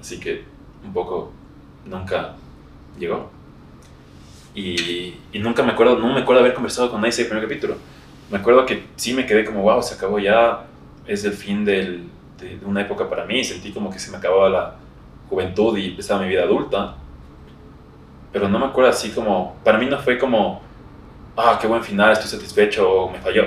Así 0.00 0.18
que 0.18 0.44
un 0.84 0.92
poco 0.92 1.30
nunca 1.86 2.34
llegó. 2.98 3.37
Y, 4.58 5.18
y, 5.32 5.38
nunca 5.38 5.62
me 5.62 5.72
acuerdo, 5.72 5.98
no 5.98 6.12
me 6.12 6.20
acuerdo 6.20 6.40
haber 6.40 6.54
conversado 6.54 6.90
con 6.90 7.00
nadie 7.00 7.10
ese 7.10 7.24
primer 7.26 7.44
capítulo. 7.44 7.76
Me 8.30 8.38
acuerdo 8.38 8.66
que 8.66 8.84
sí 8.96 9.14
me 9.14 9.26
quedé 9.26 9.44
como, 9.44 9.62
wow, 9.62 9.82
se 9.82 9.94
acabó 9.94 10.18
ya, 10.18 10.64
es 11.06 11.24
el 11.24 11.32
fin 11.32 11.64
del, 11.64 12.08
de, 12.38 12.58
de, 12.58 12.66
una 12.66 12.82
época 12.82 13.08
para 13.08 13.24
mí. 13.24 13.44
Sentí 13.44 13.72
como 13.72 13.90
que 13.90 13.98
se 13.98 14.10
me 14.10 14.16
acababa 14.16 14.48
la 14.48 14.74
juventud 15.28 15.76
y 15.78 15.88
empezaba 15.88 16.22
mi 16.22 16.28
vida 16.28 16.42
adulta. 16.42 16.96
Pero 18.32 18.48
no 18.48 18.58
me 18.58 18.66
acuerdo 18.66 18.90
así 18.90 19.10
como, 19.10 19.56
para 19.64 19.78
mí 19.78 19.86
no 19.86 19.98
fue 19.98 20.18
como, 20.18 20.60
ah, 21.36 21.58
qué 21.60 21.66
buen 21.66 21.82
final, 21.82 22.12
estoy 22.12 22.28
satisfecho 22.28 22.90
o 22.90 23.10
me 23.10 23.18
falló 23.20 23.44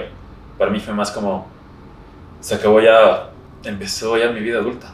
para 0.61 0.69
mí 0.69 0.79
fue 0.79 0.93
más 0.93 1.09
como, 1.09 1.47
se 2.39 2.53
acabó 2.53 2.79
ya, 2.79 3.31
empezó 3.63 4.15
ya 4.15 4.29
mi 4.29 4.41
vida 4.41 4.59
adulta. 4.59 4.93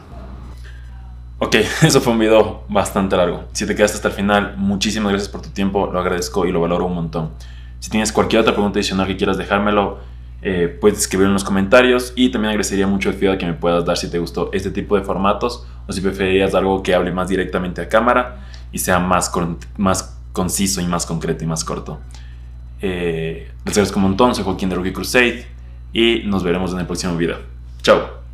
Ok, 1.40 1.54
eso 1.82 2.00
fue 2.00 2.12
un 2.12 2.18
video 2.18 2.64
bastante 2.68 3.16
largo. 3.16 3.44
Si 3.52 3.66
te 3.66 3.74
quedaste 3.74 3.96
hasta 3.96 4.08
el 4.08 4.14
final, 4.14 4.54
muchísimas 4.56 5.12
gracias 5.12 5.30
por 5.30 5.42
tu 5.42 5.50
tiempo, 5.50 5.88
lo 5.92 6.00
agradezco 6.00 6.46
y 6.46 6.52
lo 6.52 6.60
valoro 6.60 6.86
un 6.86 6.94
montón. 6.94 7.30
Si 7.78 7.90
tienes 7.90 8.12
cualquier 8.12 8.42
otra 8.42 8.54
pregunta 8.54 8.78
adicional 8.78 9.06
que 9.06 9.16
quieras 9.16 9.38
dejármelo, 9.38 9.98
eh, 10.42 10.76
puedes 10.80 10.98
escribirlo 10.98 11.30
en 11.30 11.34
los 11.34 11.44
comentarios 11.44 12.12
y 12.16 12.30
también 12.30 12.50
agradecería 12.50 12.86
mucho 12.86 13.08
el 13.08 13.16
feedback 13.16 13.38
que 13.40 13.46
me 13.46 13.54
puedas 13.54 13.84
dar 13.84 13.96
si 13.96 14.10
te 14.10 14.18
gustó 14.18 14.50
este 14.52 14.70
tipo 14.70 14.96
de 14.96 15.02
formatos 15.02 15.66
o 15.86 15.92
si 15.92 16.00
preferirías 16.00 16.54
algo 16.54 16.82
que 16.82 16.94
hable 16.94 17.12
más 17.12 17.28
directamente 17.28 17.80
a 17.80 17.88
cámara 17.88 18.46
y 18.72 18.78
sea 18.78 18.98
más, 18.98 19.32
más 19.76 20.18
conciso 20.32 20.80
y 20.80 20.86
más 20.86 21.06
concreto 21.06 21.44
y 21.44 21.46
más 21.46 21.64
corto. 21.64 22.00
Eh, 22.80 23.50
les 23.64 23.74
agradezco 23.76 23.98
un 23.98 24.04
montón, 24.04 24.34
soy 24.34 24.44
Joaquín 24.44 24.68
de 24.68 24.76
Rookie 24.76 24.92
Crusade 24.92 25.46
y 25.92 26.22
nos 26.24 26.42
veremos 26.42 26.72
en 26.72 26.80
el 26.80 26.86
próximo 26.86 27.16
video. 27.16 27.38
Chao. 27.82 28.27